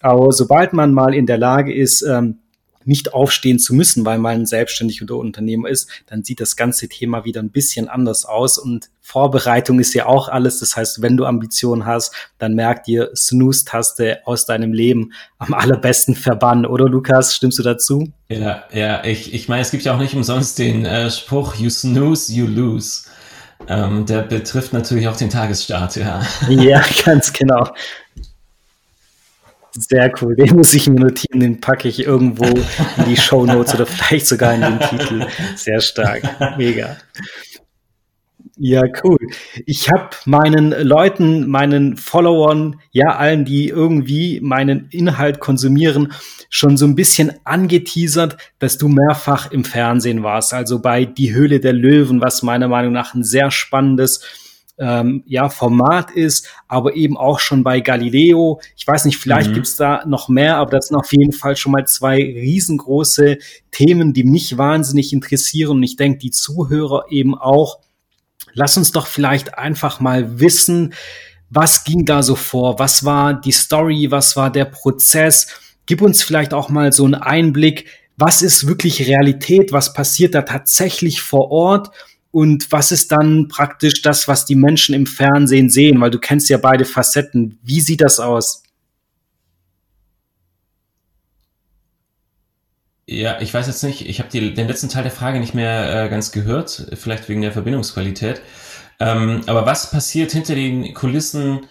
Aber 0.00 0.32
sobald 0.32 0.72
man 0.72 0.92
mal 0.92 1.14
in 1.14 1.26
der 1.26 1.38
Lage 1.38 1.74
ist, 1.74 2.02
ähm, 2.02 2.39
nicht 2.84 3.12
aufstehen 3.12 3.58
zu 3.58 3.74
müssen, 3.74 4.04
weil 4.04 4.18
man 4.18 4.46
selbstständig 4.46 5.02
oder 5.02 5.16
Unternehmer 5.16 5.68
ist, 5.68 5.88
dann 6.06 6.24
sieht 6.24 6.40
das 6.40 6.56
ganze 6.56 6.88
Thema 6.88 7.24
wieder 7.24 7.42
ein 7.42 7.50
bisschen 7.50 7.88
anders 7.88 8.24
aus. 8.24 8.58
Und 8.58 8.88
Vorbereitung 9.02 9.80
ist 9.80 9.94
ja 9.94 10.06
auch 10.06 10.28
alles. 10.28 10.60
Das 10.60 10.76
heißt, 10.76 11.02
wenn 11.02 11.16
du 11.16 11.26
Ambitionen 11.26 11.84
hast, 11.84 12.14
dann 12.38 12.54
merkt 12.54 12.86
dir 12.86 13.10
Snooze-Taste 13.14 14.20
aus 14.24 14.46
deinem 14.46 14.72
Leben 14.72 15.12
am 15.38 15.52
allerbesten 15.52 16.14
verbannen. 16.14 16.66
Oder 16.66 16.86
Lukas, 16.86 17.34
stimmst 17.34 17.58
du 17.58 17.62
dazu? 17.62 18.12
Ja, 18.28 18.64
ja, 18.72 19.04
ich, 19.04 19.34
ich 19.34 19.48
meine, 19.48 19.62
es 19.62 19.70
gibt 19.70 19.84
ja 19.84 19.94
auch 19.94 19.98
nicht 19.98 20.14
umsonst 20.14 20.58
den 20.58 20.84
äh, 20.86 21.10
Spruch, 21.10 21.56
you 21.56 21.70
snooze, 21.70 22.32
you 22.32 22.46
lose. 22.46 23.02
Ähm, 23.68 24.06
der 24.06 24.22
betrifft 24.22 24.72
natürlich 24.72 25.06
auch 25.08 25.16
den 25.16 25.28
Tagesstart, 25.28 25.96
ja. 25.96 26.22
Ja, 26.48 26.82
ganz 27.04 27.32
genau. 27.32 27.68
Sehr 29.88 30.12
cool. 30.20 30.36
Den 30.36 30.56
muss 30.56 30.74
ich 30.74 30.88
mir 30.88 31.00
notieren, 31.00 31.40
den 31.40 31.60
packe 31.60 31.88
ich 31.88 32.04
irgendwo 32.04 32.44
in 32.44 33.04
die 33.08 33.16
Show 33.20 33.46
Notes 33.46 33.74
oder 33.74 33.86
vielleicht 33.86 34.26
sogar 34.26 34.54
in 34.54 34.60
den 34.60 34.78
Titel. 34.78 35.26
Sehr 35.56 35.80
stark. 35.80 36.22
Mega. 36.58 36.98
Ja, 38.58 38.82
cool. 39.02 39.16
Ich 39.64 39.88
habe 39.88 40.10
meinen 40.26 40.72
Leuten, 40.86 41.48
meinen 41.48 41.96
Followern, 41.96 42.78
ja, 42.90 43.16
allen, 43.16 43.46
die 43.46 43.68
irgendwie 43.68 44.38
meinen 44.42 44.88
Inhalt 44.90 45.40
konsumieren, 45.40 46.12
schon 46.50 46.76
so 46.76 46.84
ein 46.84 46.94
bisschen 46.94 47.32
angeteasert, 47.44 48.36
dass 48.58 48.76
du 48.76 48.88
mehrfach 48.88 49.50
im 49.50 49.64
Fernsehen 49.64 50.22
warst. 50.22 50.52
Also 50.52 50.78
bei 50.82 51.06
Die 51.06 51.32
Höhle 51.32 51.60
der 51.60 51.72
Löwen, 51.72 52.20
was 52.20 52.42
meiner 52.42 52.68
Meinung 52.68 52.92
nach 52.92 53.14
ein 53.14 53.24
sehr 53.24 53.50
spannendes 53.50 54.20
ähm, 54.80 55.22
ja, 55.26 55.50
Format 55.50 56.10
ist, 56.10 56.48
aber 56.66 56.96
eben 56.96 57.16
auch 57.16 57.38
schon 57.38 57.62
bei 57.62 57.80
Galileo. 57.80 58.60
Ich 58.76 58.86
weiß 58.86 59.04
nicht, 59.04 59.18
vielleicht 59.18 59.50
mhm. 59.50 59.54
gibt's 59.54 59.76
da 59.76 60.04
noch 60.06 60.28
mehr, 60.28 60.56
aber 60.56 60.70
das 60.70 60.86
sind 60.86 60.96
auf 60.96 61.12
jeden 61.12 61.32
Fall 61.32 61.56
schon 61.56 61.72
mal 61.72 61.86
zwei 61.86 62.16
riesengroße 62.16 63.36
Themen, 63.70 64.14
die 64.14 64.24
mich 64.24 64.56
wahnsinnig 64.56 65.12
interessieren. 65.12 65.76
Und 65.76 65.82
ich 65.82 65.96
denke, 65.96 66.18
die 66.18 66.30
Zuhörer 66.30 67.04
eben 67.10 67.36
auch. 67.36 67.78
Lass 68.52 68.76
uns 68.76 68.90
doch 68.90 69.06
vielleicht 69.06 69.58
einfach 69.58 70.00
mal 70.00 70.40
wissen, 70.40 70.94
was 71.50 71.84
ging 71.84 72.04
da 72.04 72.22
so 72.22 72.34
vor? 72.34 72.78
Was 72.78 73.04
war 73.04 73.34
die 73.34 73.52
Story? 73.52 74.10
Was 74.10 74.34
war 74.36 74.50
der 74.50 74.64
Prozess? 74.64 75.48
Gib 75.86 76.00
uns 76.00 76.22
vielleicht 76.22 76.54
auch 76.54 76.68
mal 76.68 76.92
so 76.92 77.04
einen 77.04 77.14
Einblick. 77.14 77.86
Was 78.16 78.42
ist 78.42 78.66
wirklich 78.66 79.06
Realität? 79.06 79.72
Was 79.72 79.92
passiert 79.92 80.34
da 80.34 80.42
tatsächlich 80.42 81.20
vor 81.20 81.50
Ort? 81.50 81.90
Und 82.32 82.70
was 82.70 82.92
ist 82.92 83.10
dann 83.10 83.48
praktisch 83.48 84.02
das, 84.02 84.28
was 84.28 84.44
die 84.44 84.54
Menschen 84.54 84.94
im 84.94 85.06
Fernsehen 85.06 85.68
sehen? 85.68 86.00
Weil 86.00 86.10
du 86.10 86.18
kennst 86.18 86.48
ja 86.48 86.58
beide 86.58 86.84
Facetten. 86.84 87.58
Wie 87.62 87.80
sieht 87.80 88.00
das 88.00 88.20
aus? 88.20 88.62
Ja, 93.06 93.40
ich 93.40 93.52
weiß 93.52 93.66
jetzt 93.66 93.82
nicht, 93.82 94.08
ich 94.08 94.20
habe 94.20 94.30
den 94.30 94.68
letzten 94.68 94.88
Teil 94.88 95.02
der 95.02 95.10
Frage 95.10 95.40
nicht 95.40 95.52
mehr 95.54 96.04
äh, 96.04 96.08
ganz 96.08 96.30
gehört, 96.30 96.90
vielleicht 96.94 97.28
wegen 97.28 97.42
der 97.42 97.50
Verbindungsqualität. 97.50 98.40
Ähm, 99.00 99.42
aber 99.46 99.66
was 99.66 99.90
passiert 99.90 100.30
hinter 100.30 100.54
den 100.54 100.94
Kulissen? 100.94 101.66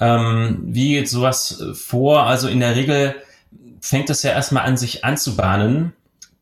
Ähm, 0.00 0.58
wie 0.64 0.94
geht 0.94 1.08
sowas 1.08 1.62
vor? 1.74 2.24
Also 2.24 2.48
in 2.48 2.58
der 2.58 2.74
Regel 2.74 3.14
fängt 3.80 4.10
das 4.10 4.24
ja 4.24 4.32
erstmal 4.32 4.64
an, 4.64 4.76
sich 4.76 5.04
anzubahnen 5.04 5.92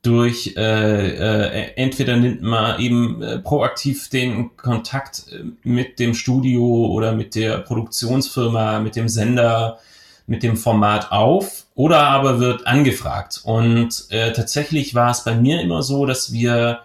durch 0.02 0.54
äh, 0.56 0.61
äh, 0.61 1.72
entweder 1.76 2.16
nimmt 2.16 2.42
man 2.42 2.80
eben 2.80 3.22
äh, 3.22 3.38
proaktiv 3.38 4.08
den 4.08 4.56
Kontakt 4.56 5.24
äh, 5.32 5.44
mit 5.64 5.98
dem 5.98 6.14
Studio 6.14 6.87
oder 6.87 7.12
mit 7.12 7.34
der 7.34 7.58
Produktionsfirma, 7.58 8.78
mit 8.78 8.94
dem 8.96 9.08
Sender, 9.08 9.78
mit 10.26 10.42
dem 10.42 10.56
Format 10.56 11.11
auf 11.11 11.66
oder 11.74 12.04
aber 12.04 12.38
wird 12.38 12.66
angefragt. 12.66 13.40
Und 13.42 14.06
äh, 14.11 14.32
tatsächlich 14.32 14.94
war 14.94 15.11
es 15.11 15.24
bei 15.24 15.34
mir 15.34 15.61
immer 15.61 15.82
so, 15.82 16.06
dass 16.06 16.32
wir 16.32 16.80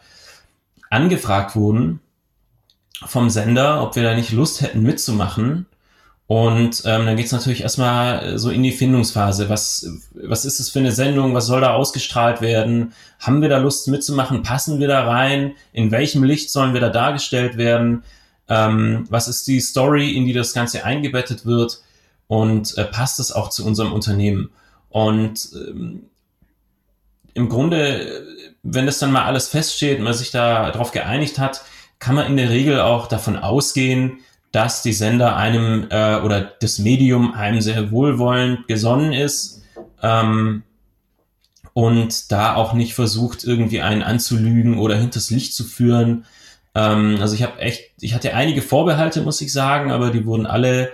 angefragt 0.90 1.56
wurden 1.56 2.00
vom 3.06 3.30
Sender, 3.30 3.84
ob 3.84 3.96
wir 3.96 4.04
da 4.04 4.16
nicht 4.16 4.32
Lust 4.32 4.62
hätten 4.62 4.82
mitzumachen. 4.82 5.66
Und 6.26 6.84
ähm, 6.86 7.06
dann 7.06 7.18
geht's 7.18 7.34
natürlich 7.34 7.62
erstmal 7.62 8.24
äh, 8.24 8.40
so 8.40 8.50
in 8.50 8.64
die 8.64 8.72
Findungsphase. 8.72 9.50
Was, 9.50 9.88
was 10.14 10.46
ist 10.46 10.60
es 10.60 10.70
für 10.70 10.80
eine 10.80 10.92
Sendung? 10.94 11.34
Was 11.34 11.48
soll 11.48 11.62
da 11.62 11.74
ausgestrahlt 11.74 12.42
werden? 12.42 12.94
Haben 13.20 13.42
wir 13.42 13.50
da 13.50 13.58
Lust 13.58 13.88
mitzumachen? 13.88 14.42
Passen 14.42 14.80
wir 14.80 14.88
da 14.88 15.06
rein? 15.06 15.56
In 15.74 15.92
welchem 15.92 16.24
Licht 16.24 16.50
sollen 16.50 16.74
wir 16.74 16.82
da 16.82 16.90
dargestellt 16.90 17.58
werden? 17.58 18.04
Ähm, 18.48 19.06
was 19.10 19.28
ist 19.28 19.48
die 19.48 19.60
Story, 19.60 20.12
in 20.12 20.26
die 20.26 20.34
das 20.34 20.54
Ganze 20.54 20.86
eingebettet 20.86 21.46
wird? 21.46 21.82
Und 22.28 22.78
äh, 22.78 22.86
passt 22.86 23.20
es 23.20 23.32
auch 23.32 23.50
zu 23.50 23.66
unserem 23.66 23.92
Unternehmen? 23.92 24.50
Und 24.90 25.50
ähm, 25.54 26.04
im 27.34 27.50
Grunde, 27.50 28.26
wenn 28.64 28.86
das 28.86 29.00
dann 29.00 29.12
mal 29.12 29.26
alles 29.26 29.50
feststeht 29.50 29.98
und 29.98 30.06
man 30.06 30.14
sich 30.14 30.32
da 30.32 30.72
darauf 30.72 30.92
geeinigt 30.92 31.38
hat, 31.38 31.64
kann 32.00 32.16
man 32.16 32.28
in 32.28 32.38
der 32.38 32.50
Regel 32.50 32.80
auch 32.80 33.08
davon 33.08 33.38
ausgehen, 33.38 34.20
dass 34.54 34.84
die 34.84 34.94
Sender 34.94 35.36
einem 35.36 35.88
äh, 35.90 36.18
oder 36.18 36.42
das 36.42 36.78
Medium 36.78 37.34
einem 37.34 37.60
sehr 37.60 37.92
wohlwollend 37.92 38.68
gesonnen 38.68 39.12
ist 39.12 39.64
ähm, 40.02 40.62
und 41.74 42.32
da 42.32 42.56
auch 42.56 42.74
nicht 42.74 42.94
versucht, 42.94 43.44
irgendwie 43.44 43.82
einen 43.82 44.04
anzulügen 44.04 44.78
oder 44.78 44.96
hinters 44.96 45.32
Licht 45.32 45.56
zu 45.56 45.64
führen. 45.64 46.26
Ähm, 46.76 47.18
also 47.20 47.34
ich 47.34 47.42
habe 47.42 47.60
echt, 47.60 47.94
ich 48.00 48.14
hatte 48.14 48.36
einige 48.36 48.62
Vorbehalte, 48.62 49.22
muss 49.22 49.42
ich 49.42 49.52
sagen, 49.52 49.92
aber 49.92 50.12
die 50.12 50.24
wurden 50.28 50.46
alle 50.46 50.92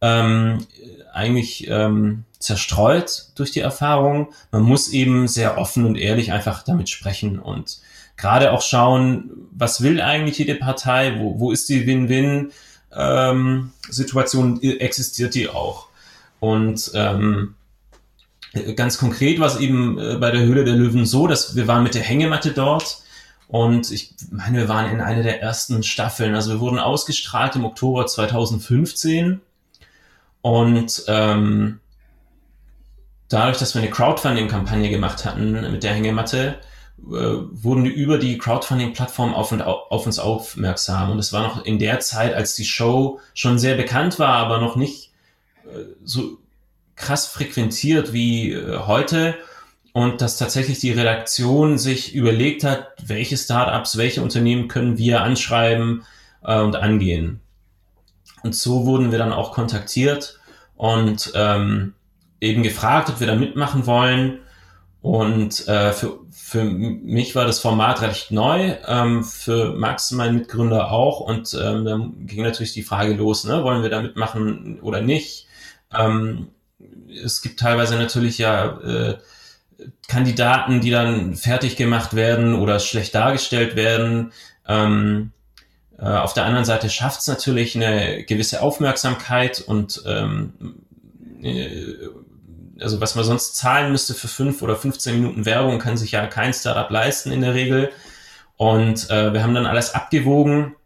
ähm, 0.00 0.66
eigentlich 1.12 1.68
ähm, 1.68 2.24
zerstreut 2.38 3.26
durch 3.34 3.50
die 3.50 3.60
Erfahrung. 3.60 4.32
Man 4.52 4.62
muss 4.62 4.88
eben 4.88 5.28
sehr 5.28 5.58
offen 5.58 5.84
und 5.84 5.96
ehrlich 5.96 6.32
einfach 6.32 6.62
damit 6.62 6.88
sprechen 6.88 7.38
und 7.38 7.80
gerade 8.16 8.52
auch 8.52 8.62
schauen, 8.62 9.30
was 9.50 9.82
will 9.82 10.00
eigentlich 10.00 10.38
jede 10.38 10.54
Partei, 10.54 11.18
wo, 11.18 11.38
wo 11.38 11.52
ist 11.52 11.68
die 11.68 11.86
Win-Win? 11.86 12.52
Ähm, 12.94 13.72
Situation 13.88 14.62
existiert 14.62 15.34
die 15.34 15.48
auch. 15.48 15.88
Und 16.40 16.90
ähm, 16.94 17.54
ganz 18.76 18.98
konkret 18.98 19.40
war 19.40 19.46
es 19.46 19.58
eben 19.58 19.98
äh, 19.98 20.16
bei 20.16 20.30
der 20.30 20.42
Höhle 20.42 20.64
der 20.64 20.74
Löwen 20.74 21.06
so, 21.06 21.26
dass 21.26 21.56
wir 21.56 21.68
waren 21.68 21.82
mit 21.82 21.94
der 21.94 22.02
Hängematte 22.02 22.52
dort 22.52 23.02
und 23.52 23.90
ich 23.90 24.14
meine, 24.30 24.60
wir 24.60 24.68
waren 24.68 24.90
in 24.90 25.02
einer 25.02 25.22
der 25.22 25.42
ersten 25.42 25.82
Staffeln. 25.82 26.34
Also 26.34 26.52
wir 26.52 26.60
wurden 26.60 26.78
ausgestrahlt 26.78 27.54
im 27.54 27.66
Oktober 27.66 28.06
2015 28.06 29.42
und 30.40 31.04
ähm, 31.06 31.80
dadurch, 33.28 33.58
dass 33.58 33.74
wir 33.74 33.82
eine 33.82 33.90
Crowdfunding-Kampagne 33.90 34.88
gemacht 34.88 35.26
hatten 35.26 35.52
mit 35.70 35.82
der 35.82 35.92
Hängematte, 35.92 36.60
wurden 37.04 37.84
über 37.86 38.18
die 38.18 38.38
Crowdfunding-Plattform 38.38 39.34
auf, 39.34 39.52
auf 39.52 40.06
uns 40.06 40.18
aufmerksam. 40.18 41.10
Und 41.10 41.18
es 41.18 41.32
war 41.32 41.42
noch 41.42 41.64
in 41.64 41.78
der 41.78 42.00
Zeit, 42.00 42.34
als 42.34 42.54
die 42.54 42.64
Show 42.64 43.20
schon 43.34 43.58
sehr 43.58 43.76
bekannt 43.76 44.18
war, 44.18 44.34
aber 44.36 44.60
noch 44.60 44.76
nicht 44.76 45.10
äh, 45.64 45.84
so 46.04 46.38
krass 46.94 47.26
frequentiert 47.26 48.12
wie 48.12 48.52
äh, 48.52 48.78
heute. 48.86 49.34
Und 49.92 50.22
dass 50.22 50.38
tatsächlich 50.38 50.78
die 50.78 50.92
Redaktion 50.92 51.76
sich 51.76 52.14
überlegt 52.14 52.64
hat, 52.64 52.88
welche 53.04 53.36
Startups, 53.36 53.98
welche 53.98 54.22
Unternehmen 54.22 54.68
können 54.68 54.96
wir 54.96 55.22
anschreiben 55.22 56.04
äh, 56.44 56.58
und 56.60 56.76
angehen. 56.76 57.40
Und 58.42 58.54
so 58.54 58.86
wurden 58.86 59.10
wir 59.10 59.18
dann 59.18 59.32
auch 59.32 59.52
kontaktiert 59.52 60.40
und 60.76 61.32
ähm, 61.34 61.94
eben 62.40 62.62
gefragt, 62.62 63.08
ob 63.10 63.20
wir 63.20 63.26
da 63.26 63.34
mitmachen 63.34 63.86
wollen. 63.86 64.40
Und 65.02 65.66
äh, 65.66 65.92
für, 65.92 66.20
für 66.30 66.62
mich 66.62 67.34
war 67.34 67.44
das 67.44 67.58
Format 67.58 68.02
recht 68.02 68.30
neu, 68.30 68.76
ähm, 68.86 69.24
für 69.24 69.72
Max, 69.74 70.12
mein 70.12 70.34
Mitgründer 70.34 70.92
auch. 70.92 71.18
Und 71.18 71.58
ähm, 71.60 71.84
dann 71.84 72.26
ging 72.26 72.42
natürlich 72.42 72.72
die 72.72 72.84
Frage 72.84 73.14
los, 73.14 73.44
ne, 73.44 73.64
wollen 73.64 73.82
wir 73.82 73.90
da 73.90 74.00
mitmachen 74.00 74.78
oder 74.80 75.00
nicht? 75.00 75.48
Ähm, 75.92 76.48
es 77.24 77.42
gibt 77.42 77.58
teilweise 77.58 77.96
natürlich 77.96 78.38
ja 78.38 78.78
äh, 78.80 79.18
Kandidaten, 80.06 80.80
die 80.80 80.90
dann 80.90 81.34
fertig 81.34 81.74
gemacht 81.76 82.14
werden 82.14 82.54
oder 82.54 82.78
schlecht 82.78 83.14
dargestellt 83.14 83.74
werden. 83.74 84.32
Ähm, 84.68 85.32
äh, 85.98 86.04
auf 86.04 86.32
der 86.32 86.44
anderen 86.44 86.64
Seite 86.64 86.88
schafft 86.90 87.20
es 87.20 87.26
natürlich 87.26 87.74
eine 87.74 88.22
gewisse 88.22 88.62
Aufmerksamkeit 88.62 89.60
und 89.60 90.02
ähm, 90.06 90.52
äh, 91.42 91.94
also 92.82 93.00
was 93.00 93.14
man 93.14 93.24
sonst 93.24 93.56
zahlen 93.56 93.92
müsste 93.92 94.14
für 94.14 94.28
fünf 94.28 94.62
oder 94.62 94.76
15 94.76 95.14
Minuten 95.14 95.44
Werbung, 95.44 95.78
kann 95.78 95.96
sich 95.96 96.12
ja 96.12 96.26
kein 96.26 96.52
Startup 96.52 96.90
leisten 96.90 97.32
in 97.32 97.40
der 97.40 97.54
Regel. 97.54 97.90
Und 98.56 99.10
äh, 99.10 99.32
wir 99.32 99.42
haben 99.42 99.54
dann 99.54 99.66
alles 99.66 99.94
abgewogen 99.94 100.76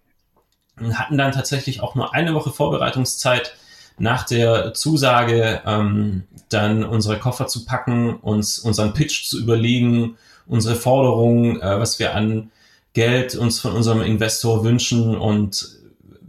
und 0.80 0.98
hatten 0.98 1.18
dann 1.18 1.32
tatsächlich 1.32 1.82
auch 1.82 1.94
nur 1.94 2.14
eine 2.14 2.35
Woche 2.35 2.50
Vorbereitungszeit 2.50 3.56
nach 3.98 4.24
der 4.24 4.74
Zusage, 4.74 5.62
ähm, 5.66 6.24
dann 6.48 6.85
unsere 6.85 7.18
Koffer 7.18 7.46
zu 7.46 7.64
packen, 7.64 8.16
uns 8.16 8.59
unseren 8.59 8.92
Pitch 8.92 9.28
zu 9.28 9.38
überlegen, 9.40 10.16
unsere 10.46 10.74
Forderungen, 10.74 11.61
äh, 11.61 11.80
was 11.80 11.98
wir 11.98 12.14
an 12.14 12.50
Geld 12.92 13.35
uns 13.35 13.61
von 13.61 13.72
unserem 13.72 14.02
Investor 14.02 14.64
wünschen 14.64 15.16
und 15.16 15.76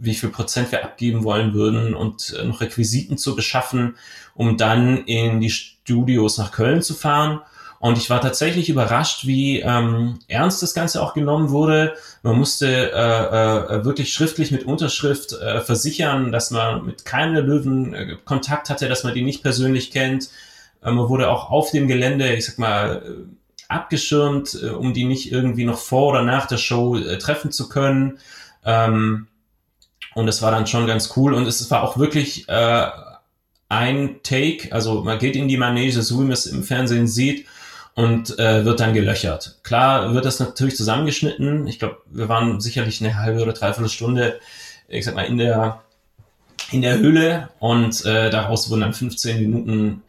wie 0.00 0.14
viel 0.14 0.28
Prozent 0.28 0.72
wir 0.72 0.84
abgeben 0.84 1.24
wollen 1.24 1.54
würden 1.54 1.94
und 1.94 2.34
äh, 2.38 2.44
noch 2.44 2.60
Requisiten 2.60 3.18
zu 3.18 3.34
beschaffen, 3.34 3.96
um 4.34 4.56
dann 4.56 5.04
in 5.04 5.40
die 5.40 5.50
Studios 5.50 6.38
nach 6.38 6.52
Köln 6.52 6.82
zu 6.82 6.94
fahren. 6.94 7.40
Und 7.80 7.96
ich 7.96 8.10
war 8.10 8.20
tatsächlich 8.20 8.68
überrascht, 8.68 9.26
wie 9.26 9.60
ähm, 9.60 10.18
ernst 10.26 10.62
das 10.62 10.74
Ganze 10.74 11.00
auch 11.00 11.14
genommen 11.14 11.50
wurde. 11.50 11.94
Man 12.22 12.36
musste 12.36 12.66
äh, 12.66 13.76
äh, 13.76 13.84
wirklich 13.84 14.12
schriftlich 14.12 14.50
mit 14.50 14.64
Unterschrift 14.64 15.32
äh, 15.32 15.60
versichern, 15.60 16.32
dass 16.32 16.50
man 16.50 16.84
mit 16.84 17.04
keinem 17.04 17.34
der 17.34 17.44
Löwen 17.44 17.94
äh, 17.94 18.16
Kontakt 18.24 18.68
hatte, 18.68 18.88
dass 18.88 19.04
man 19.04 19.14
die 19.14 19.22
nicht 19.22 19.42
persönlich 19.42 19.92
kennt. 19.92 20.28
Äh, 20.82 20.90
man 20.90 21.08
wurde 21.08 21.30
auch 21.30 21.50
auf 21.50 21.70
dem 21.70 21.86
Gelände, 21.86 22.34
ich 22.34 22.46
sag 22.46 22.58
mal, 22.58 23.02
äh, 23.04 23.38
abgeschirmt, 23.68 24.58
äh, 24.60 24.70
um 24.70 24.92
die 24.92 25.04
nicht 25.04 25.30
irgendwie 25.30 25.64
noch 25.64 25.78
vor 25.78 26.08
oder 26.08 26.22
nach 26.22 26.46
der 26.46 26.56
Show 26.56 26.96
äh, 26.96 27.16
treffen 27.18 27.52
zu 27.52 27.68
können. 27.68 28.18
Ähm, 28.64 29.27
und 30.14 30.26
das 30.26 30.42
war 30.42 30.50
dann 30.50 30.66
schon 30.66 30.86
ganz 30.86 31.12
cool. 31.16 31.34
Und 31.34 31.46
es 31.46 31.70
war 31.70 31.82
auch 31.82 31.98
wirklich 31.98 32.48
äh, 32.48 32.86
ein 33.68 34.20
Take, 34.22 34.72
also 34.72 35.02
man 35.02 35.18
geht 35.18 35.36
in 35.36 35.48
die 35.48 35.56
Manege, 35.56 36.02
so 36.02 36.18
wie 36.18 36.22
man 36.22 36.32
es 36.32 36.46
im 36.46 36.62
Fernsehen 36.62 37.06
sieht, 37.06 37.46
und 37.94 38.38
äh, 38.38 38.64
wird 38.64 38.78
dann 38.78 38.94
gelöchert. 38.94 39.58
Klar 39.64 40.14
wird 40.14 40.24
das 40.24 40.38
natürlich 40.38 40.76
zusammengeschnitten. 40.76 41.66
Ich 41.66 41.80
glaube, 41.80 41.98
wir 42.06 42.28
waren 42.28 42.60
sicherlich 42.60 43.00
eine 43.00 43.16
halbe 43.16 43.42
oder 43.42 43.52
dreiviertel 43.52 43.90
Stunde, 43.90 44.38
ich 44.86 45.04
sag 45.04 45.16
mal, 45.16 45.26
in 45.26 45.38
der 45.38 45.82
in 46.70 46.82
der 46.82 46.98
Hülle 46.98 47.48
und 47.58 48.04
äh, 48.04 48.30
daraus 48.30 48.70
wurden 48.70 48.82
dann 48.82 48.94
15 48.94 49.40
Minuten 49.40 50.02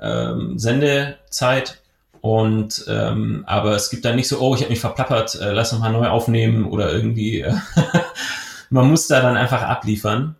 ähm, 0.00 0.58
Sendezeit. 0.58 1.80
Und 2.20 2.86
ähm, 2.88 3.44
aber 3.46 3.72
es 3.72 3.90
gibt 3.90 4.06
dann 4.06 4.16
nicht 4.16 4.28
so, 4.28 4.40
oh, 4.40 4.54
ich 4.54 4.62
habe 4.62 4.70
mich 4.70 4.80
verplappert, 4.80 5.34
äh, 5.34 5.52
lass 5.52 5.72
noch 5.72 5.80
mal 5.80 5.92
neu 5.92 6.08
aufnehmen 6.08 6.64
oder 6.64 6.90
irgendwie 6.90 7.42
äh, 7.42 7.52
man 8.74 8.88
muss 8.88 9.06
da 9.06 9.20
dann 9.20 9.36
einfach 9.36 9.62
abliefern. 9.62 10.34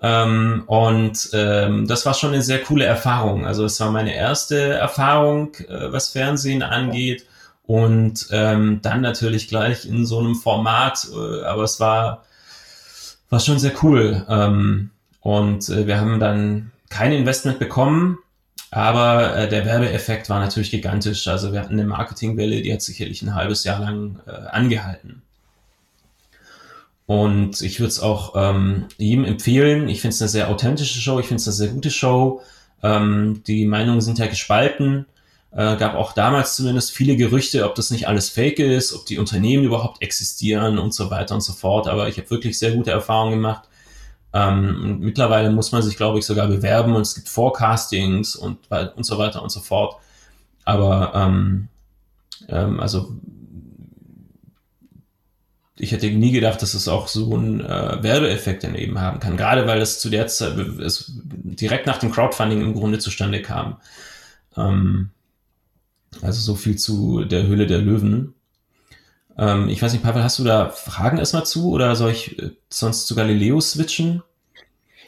Ähm, 0.00 0.62
und 0.66 1.28
ähm, 1.34 1.86
das 1.86 2.06
war 2.06 2.14
schon 2.14 2.32
eine 2.32 2.42
sehr 2.42 2.62
coole 2.62 2.86
Erfahrung. 2.86 3.44
Also 3.44 3.66
es 3.66 3.78
war 3.80 3.90
meine 3.90 4.14
erste 4.14 4.58
Erfahrung, 4.58 5.54
äh, 5.68 5.92
was 5.92 6.08
Fernsehen 6.08 6.62
angeht. 6.62 7.26
Und 7.64 8.28
ähm, 8.30 8.80
dann 8.80 9.02
natürlich 9.02 9.48
gleich 9.48 9.84
in 9.84 10.06
so 10.06 10.18
einem 10.18 10.34
Format, 10.34 11.06
äh, 11.12 11.44
aber 11.44 11.64
es 11.64 11.78
war, 11.78 12.24
war 13.28 13.40
schon 13.40 13.58
sehr 13.58 13.74
cool. 13.82 14.24
Ähm, 14.30 14.90
und 15.20 15.68
äh, 15.68 15.86
wir 15.86 16.00
haben 16.00 16.18
dann 16.20 16.72
kein 16.88 17.12
Investment 17.12 17.58
bekommen, 17.58 18.16
aber 18.70 19.36
äh, 19.36 19.48
der 19.48 19.66
Werbeeffekt 19.66 20.30
war 20.30 20.40
natürlich 20.40 20.70
gigantisch. 20.70 21.28
Also 21.28 21.52
wir 21.52 21.60
hatten 21.60 21.74
eine 21.74 21.84
Marketingwelle, 21.84 22.62
die 22.62 22.72
hat 22.72 22.80
sicherlich 22.80 23.20
ein 23.20 23.34
halbes 23.34 23.64
Jahr 23.64 23.80
lang 23.80 24.20
äh, 24.26 24.30
angehalten. 24.30 25.22
Und 27.08 27.62
ich 27.62 27.80
würde 27.80 27.88
es 27.88 28.00
auch 28.00 28.34
ähm, 28.36 28.84
ihm 28.98 29.24
empfehlen. 29.24 29.88
Ich 29.88 30.02
finde 30.02 30.12
es 30.12 30.20
eine 30.20 30.28
sehr 30.28 30.50
authentische 30.50 31.00
Show, 31.00 31.18
ich 31.18 31.26
finde 31.26 31.40
es 31.40 31.46
eine 31.46 31.54
sehr 31.54 31.68
gute 31.68 31.90
Show. 31.90 32.42
Ähm, 32.82 33.42
die 33.46 33.64
Meinungen 33.64 34.02
sind 34.02 34.18
ja 34.18 34.26
gespalten. 34.26 35.06
Äh, 35.50 35.78
gab 35.78 35.94
auch 35.94 36.12
damals 36.12 36.54
zumindest 36.54 36.92
viele 36.92 37.16
Gerüchte, 37.16 37.64
ob 37.64 37.74
das 37.76 37.90
nicht 37.90 38.08
alles 38.08 38.28
Fake 38.28 38.58
ist, 38.58 38.92
ob 38.92 39.06
die 39.06 39.16
Unternehmen 39.16 39.64
überhaupt 39.64 40.02
existieren 40.02 40.78
und 40.78 40.92
so 40.92 41.10
weiter 41.10 41.34
und 41.34 41.40
so 41.40 41.54
fort. 41.54 41.88
Aber 41.88 42.10
ich 42.10 42.18
habe 42.18 42.28
wirklich 42.28 42.58
sehr 42.58 42.72
gute 42.72 42.90
Erfahrungen 42.90 43.36
gemacht. 43.36 43.62
Ähm, 44.34 44.98
mittlerweile 44.98 45.50
muss 45.50 45.72
man 45.72 45.80
sich, 45.80 45.96
glaube 45.96 46.18
ich, 46.18 46.26
sogar 46.26 46.46
bewerben 46.46 46.94
und 46.94 47.00
es 47.00 47.14
gibt 47.14 47.30
Forecastings 47.30 48.36
und, 48.36 48.58
und 48.70 49.04
so 49.04 49.16
weiter 49.16 49.42
und 49.42 49.48
so 49.48 49.60
fort. 49.60 49.96
Aber 50.66 51.12
ähm, 51.14 51.68
ähm, 52.50 52.80
also 52.80 53.16
ich 55.78 55.92
hätte 55.92 56.10
nie 56.10 56.32
gedacht, 56.32 56.60
dass 56.62 56.74
es 56.74 56.88
auch 56.88 57.08
so 57.08 57.34
einen 57.34 57.60
äh, 57.60 58.02
Werbeeffekt 58.02 58.64
dann 58.64 58.74
eben 58.74 59.00
haben 59.00 59.20
kann. 59.20 59.36
Gerade 59.36 59.66
weil 59.66 59.80
es 59.80 60.00
zu 60.00 60.10
der 60.10 60.26
Zeit 60.26 60.58
es 60.58 61.12
direkt 61.14 61.86
nach 61.86 61.98
dem 61.98 62.10
Crowdfunding 62.10 62.60
im 62.60 62.74
Grunde 62.74 62.98
zustande 62.98 63.42
kam. 63.42 63.78
Ähm, 64.56 65.10
also 66.22 66.40
so 66.40 66.54
viel 66.54 66.76
zu 66.76 67.24
der 67.24 67.46
Höhle 67.46 67.66
der 67.66 67.78
Löwen. 67.78 68.34
Ähm, 69.36 69.68
ich 69.68 69.80
weiß 69.80 69.92
nicht, 69.92 70.02
Pavel, 70.02 70.22
hast 70.22 70.38
du 70.38 70.44
da 70.44 70.70
Fragen 70.70 71.18
erstmal 71.18 71.46
zu 71.46 71.70
oder 71.70 71.94
soll 71.96 72.10
ich 72.10 72.38
äh, 72.38 72.50
sonst 72.68 73.06
zu 73.06 73.14
Galileo 73.14 73.60
switchen? 73.60 74.22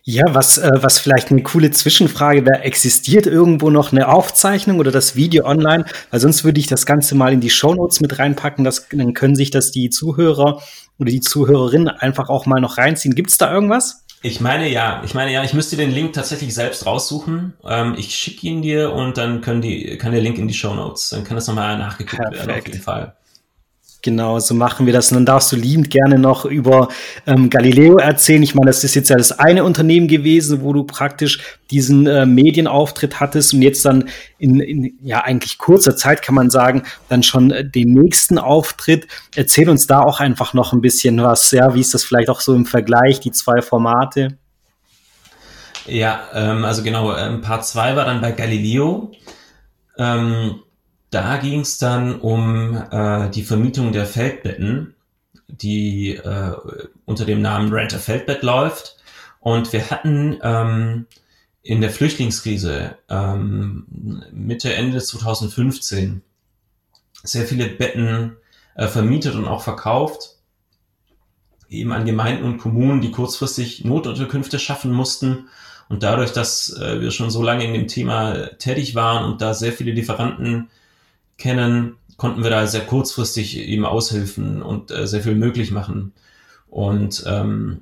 Ja, 0.03 0.25
was, 0.35 0.59
äh, 0.59 0.71
was 0.75 0.99
vielleicht 0.99 1.31
eine 1.31 1.43
coole 1.43 1.71
Zwischenfrage 1.71 2.45
wäre, 2.47 2.63
existiert 2.63 3.27
irgendwo 3.27 3.71
noch 3.71 3.93
eine 3.93 4.09
Aufzeichnung 4.09 4.79
oder 4.79 4.91
das 4.91 5.15
Video 5.17 5.45
online? 5.45 5.85
Weil 6.11 6.21
sonst 6.21 6.45
würde 6.45 6.61
ich 6.61 6.67
das 6.67 6.87
Ganze 6.87 7.15
mal 7.15 7.33
in 7.33 7.41
die 7.41 7.51
Shownotes 7.51 8.01
mit 8.01 8.19
reinpacken, 8.19 8.65
das, 8.65 8.89
dann 8.91 9.15
können 9.15 9.37
sich 9.37 9.51
das 9.51 9.71
die 9.71 9.91
Zuhörer 9.91 10.63
oder 10.99 11.11
die 11.11 11.21
Zuhörerinnen 11.21 11.89
einfach 11.89 12.29
auch 12.29 12.47
mal 12.47 12.61
noch 12.61 12.79
reinziehen. 12.79 13.15
Gibt 13.15 13.31
es 13.31 13.39
da 13.39 13.53
irgendwas? 13.53 14.05
Ich 14.23 14.41
meine 14.41 14.69
ja, 14.69 15.03
ich 15.03 15.15
meine 15.15 15.33
ja, 15.33 15.43
ich 15.43 15.55
müsste 15.55 15.77
den 15.77 15.93
Link 15.93 16.13
tatsächlich 16.13 16.55
selbst 16.55 16.85
raussuchen. 16.85 17.55
Ähm, 17.65 17.95
ich 17.97 18.15
schicke 18.15 18.47
ihn 18.47 18.61
dir 18.61 18.93
und 18.93 19.17
dann 19.17 19.41
können 19.41 19.63
die, 19.63 19.97
kann 19.97 20.13
der 20.13 20.21
Link 20.21 20.37
in 20.37 20.47
die 20.47 20.55
Show 20.55 20.75
Notes. 20.75 21.11
Dann 21.11 21.25
kann 21.25 21.37
das 21.37 21.47
nochmal 21.47 21.79
nachgeguckt 21.79 22.21
Perfekt. 22.21 22.47
werden 22.47 22.59
auf 22.59 22.67
jeden 22.67 22.83
Fall. 22.83 23.15
Genau, 24.03 24.39
so 24.39 24.55
machen 24.55 24.87
wir 24.87 24.95
das. 24.95 25.11
Und 25.11 25.17
dann 25.17 25.27
darfst 25.27 25.53
du 25.53 25.57
liebend 25.57 25.91
gerne 25.91 26.19
noch 26.19 26.47
über 26.47 26.89
ähm, 27.27 27.51
Galileo 27.51 27.99
erzählen. 27.99 28.43
Ich 28.43 28.55
meine, 28.55 28.71
das 28.71 28.83
ist 28.83 28.95
jetzt 28.95 29.11
ja 29.11 29.17
das 29.17 29.39
eine 29.39 29.63
Unternehmen 29.63 30.09
gewesen, 30.09 30.63
wo 30.63 30.73
du 30.73 30.85
praktisch 30.85 31.59
diesen 31.71 32.07
äh, 32.07 32.25
Medienauftritt 32.25 33.21
hattest 33.21 33.53
und 33.53 33.61
jetzt 33.61 33.85
dann 33.85 34.09
in, 34.39 34.61
in 34.61 34.99
ja 35.03 35.21
eigentlich 35.21 35.59
kurzer 35.59 35.97
Zeit 35.97 36.23
kann 36.23 36.35
man 36.35 36.49
sagen, 36.49 36.85
dann 37.11 37.23
schon 37.23 37.51
äh, 37.51 37.69
den 37.69 37.93
nächsten 37.93 38.39
Auftritt. 38.39 39.07
Erzähl 39.37 39.69
uns 39.69 39.87
da 39.87 40.01
auch 40.01 40.21
einfach 40.21 40.55
noch 40.55 40.73
ein 40.73 40.81
bisschen 40.81 41.23
was. 41.23 41.51
Ja, 41.51 41.75
wie 41.75 41.81
ist 41.81 41.93
das 41.93 42.03
vielleicht 42.03 42.31
auch 42.31 42.41
so 42.41 42.55
im 42.55 42.65
Vergleich, 42.65 43.21
die 43.21 43.33
zwei 43.33 43.61
Formate? 43.61 44.39
Ja, 45.87 46.23
ähm, 46.33 46.65
also 46.65 46.83
genau, 46.83 47.15
ähm, 47.17 47.43
Part 47.43 47.67
2 47.67 47.97
war 47.97 48.05
dann 48.07 48.21
bei 48.21 48.33
Galileo. 48.33 49.13
Ähm, 49.99 50.61
da 51.11 51.37
ging 51.39 51.61
es 51.61 51.79
dann 51.79 52.21
um 52.21 52.77
äh, 52.91 53.31
die 53.31 53.43
Vermietung 53.43 53.93
der 53.93 54.07
Feldbetten, 54.07 54.95
die 55.49 56.15
äh, 56.15 56.53
unter 57.05 57.25
dem 57.25 57.43
Namen 57.43 57.73
Renter 57.73 57.99
Feldbett 57.99 58.43
läuft. 58.43 58.97
Und 59.41 59.73
wir 59.73 59.91
hatten 59.91 60.39
ähm, 60.43 61.07
in 61.63 61.81
der 61.81 61.91
Flüchtlingskrise 61.91 62.97
ähm, 63.09 63.87
Mitte, 64.33 64.73
Ende 64.73 65.01
2015 65.01 66.23
sehr 67.23 67.47
viele 67.47 67.67
Betten 67.67 68.37
äh, 68.77 68.87
vermietet 68.87 69.35
und 69.35 69.47
auch 69.47 69.63
verkauft, 69.63 70.37
eben 71.69 71.93
an 71.93 72.07
Gemeinden 72.07 72.45
und 72.45 72.59
Kommunen, 72.59 73.01
die 73.01 73.11
kurzfristig 73.11 73.85
Notunterkünfte 73.85 74.59
schaffen 74.59 74.93
mussten. 74.93 75.49
Und 75.89 76.03
dadurch, 76.03 76.33
dass 76.33 76.77
äh, 76.79 77.01
wir 77.01 77.11
schon 77.11 77.31
so 77.31 77.43
lange 77.43 77.65
in 77.65 77.73
dem 77.73 77.89
Thema 77.89 78.47
tätig 78.59 78.95
waren 78.95 79.25
und 79.25 79.43
da 79.43 79.55
sehr 79.55 79.73
viele 79.73 79.93
Lieferanten 79.93 80.71
kennen, 81.41 81.97
konnten 82.17 82.43
wir 82.43 82.51
da 82.51 82.67
sehr 82.67 82.87
kurzfristig 82.87 83.59
eben 83.59 83.85
aushelfen 83.85 84.63
und 84.63 84.91
äh, 84.91 85.07
sehr 85.07 85.23
viel 85.23 85.35
möglich 85.35 85.71
machen. 85.71 86.13
Und 86.69 87.25
ähm, 87.27 87.81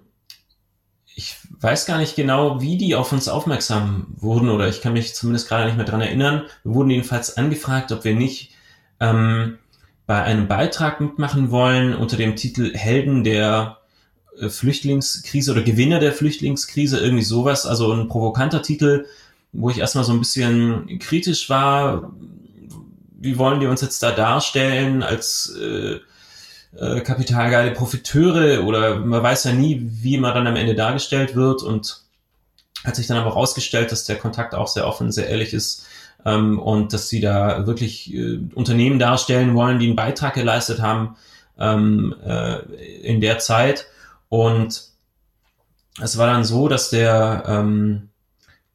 ich 1.14 1.36
weiß 1.60 1.86
gar 1.86 1.98
nicht 1.98 2.14
genau, 2.14 2.60
wie 2.60 2.78
die 2.78 2.94
auf 2.94 3.12
uns 3.12 3.28
aufmerksam 3.28 4.06
wurden, 4.16 4.48
oder 4.48 4.68
ich 4.68 4.80
kann 4.80 4.92
mich 4.92 5.14
zumindest 5.14 5.48
gerade 5.48 5.66
nicht 5.66 5.76
mehr 5.76 5.84
dran 5.84 6.00
erinnern. 6.00 6.44
Wir 6.62 6.74
wurden 6.74 6.90
jedenfalls 6.90 7.36
angefragt, 7.36 7.90
ob 7.90 8.04
wir 8.04 8.14
nicht 8.14 8.52
ähm, 9.00 9.58
bei 10.06 10.22
einem 10.22 10.46
Beitrag 10.46 11.00
mitmachen 11.00 11.50
wollen 11.50 11.94
unter 11.94 12.16
dem 12.16 12.36
Titel 12.36 12.72
Helden 12.72 13.24
der 13.24 13.78
äh, 14.40 14.48
Flüchtlingskrise 14.48 15.50
oder 15.50 15.62
Gewinner 15.62 15.98
der 15.98 16.12
Flüchtlingskrise, 16.12 17.00
irgendwie 17.00 17.24
sowas, 17.24 17.66
also 17.66 17.92
ein 17.92 18.08
provokanter 18.08 18.62
Titel, 18.62 19.06
wo 19.52 19.70
ich 19.70 19.78
erstmal 19.78 20.04
so 20.04 20.12
ein 20.12 20.20
bisschen 20.20 20.98
kritisch 21.00 21.50
war, 21.50 22.12
wie 23.18 23.36
wollen 23.38 23.60
die 23.60 23.66
uns 23.66 23.80
jetzt 23.80 24.02
da 24.02 24.12
darstellen 24.12 25.02
als 25.02 25.54
äh, 25.60 25.98
äh, 26.76 27.00
kapitalgeile 27.00 27.72
Profiteure? 27.72 28.64
Oder 28.64 28.96
man 28.96 29.22
weiß 29.22 29.44
ja 29.44 29.52
nie, 29.52 29.80
wie 29.82 30.18
man 30.18 30.34
dann 30.34 30.46
am 30.46 30.56
Ende 30.56 30.74
dargestellt 30.74 31.34
wird. 31.34 31.62
Und 31.62 32.02
hat 32.84 32.96
sich 32.96 33.06
dann 33.06 33.18
aber 33.18 33.30
herausgestellt, 33.30 33.92
dass 33.92 34.04
der 34.04 34.16
Kontakt 34.16 34.54
auch 34.54 34.68
sehr 34.68 34.86
offen, 34.86 35.10
sehr 35.12 35.28
ehrlich 35.28 35.52
ist 35.52 35.86
ähm, 36.24 36.58
und 36.58 36.92
dass 36.92 37.08
sie 37.08 37.20
da 37.20 37.66
wirklich 37.66 38.12
äh, 38.14 38.38
Unternehmen 38.54 38.98
darstellen 38.98 39.54
wollen, 39.54 39.78
die 39.78 39.86
einen 39.86 39.96
Beitrag 39.96 40.34
geleistet 40.34 40.80
haben 40.80 41.16
ähm, 41.58 42.14
äh, 42.24 42.58
in 43.02 43.20
der 43.20 43.38
Zeit. 43.38 43.86
Und 44.28 44.84
es 46.00 46.18
war 46.18 46.26
dann 46.26 46.44
so, 46.44 46.68
dass 46.68 46.90
der 46.90 47.44
ähm, 47.46 48.10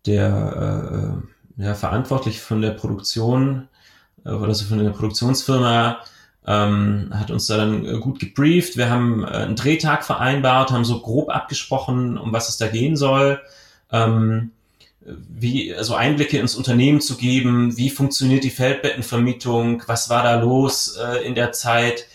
der 0.05 1.23
äh, 1.57 1.63
ja, 1.63 1.75
verantwortlich 1.75 2.41
von 2.41 2.61
der 2.61 2.71
Produktion 2.71 3.69
oder 4.25 4.53
so 4.53 4.65
von 4.65 4.79
einer 4.79 4.91
Produktionsfirma 4.91 5.99
ähm, 6.45 7.09
hat 7.13 7.31
uns 7.31 7.47
da 7.47 7.57
dann 7.57 7.85
äh, 7.85 7.99
gut 7.99 8.19
gebrieft. 8.19 8.77
Wir 8.77 8.89
haben 8.89 9.23
äh, 9.23 9.27
einen 9.27 9.55
Drehtag 9.55 10.03
vereinbart, 10.03 10.71
haben 10.71 10.85
so 10.85 10.99
grob 10.99 11.29
abgesprochen, 11.29 12.17
um 12.17 12.33
was 12.33 12.49
es 12.49 12.57
da 12.57 12.67
gehen 12.67 12.97
soll. 12.97 13.41
Ähm, 13.91 14.51
wie, 15.05 15.73
also 15.75 15.95
Einblicke 15.95 16.37
ins 16.39 16.55
Unternehmen 16.55 17.01
zu 17.01 17.17
geben, 17.17 17.77
wie 17.77 17.89
funktioniert 17.89 18.43
die 18.43 18.49
Feldbettenvermietung, 18.49 19.83
was 19.87 20.09
war 20.09 20.23
da 20.23 20.39
los 20.39 20.97
äh, 20.97 21.25
in 21.25 21.35
der 21.35 21.51
Zeit 21.51 22.07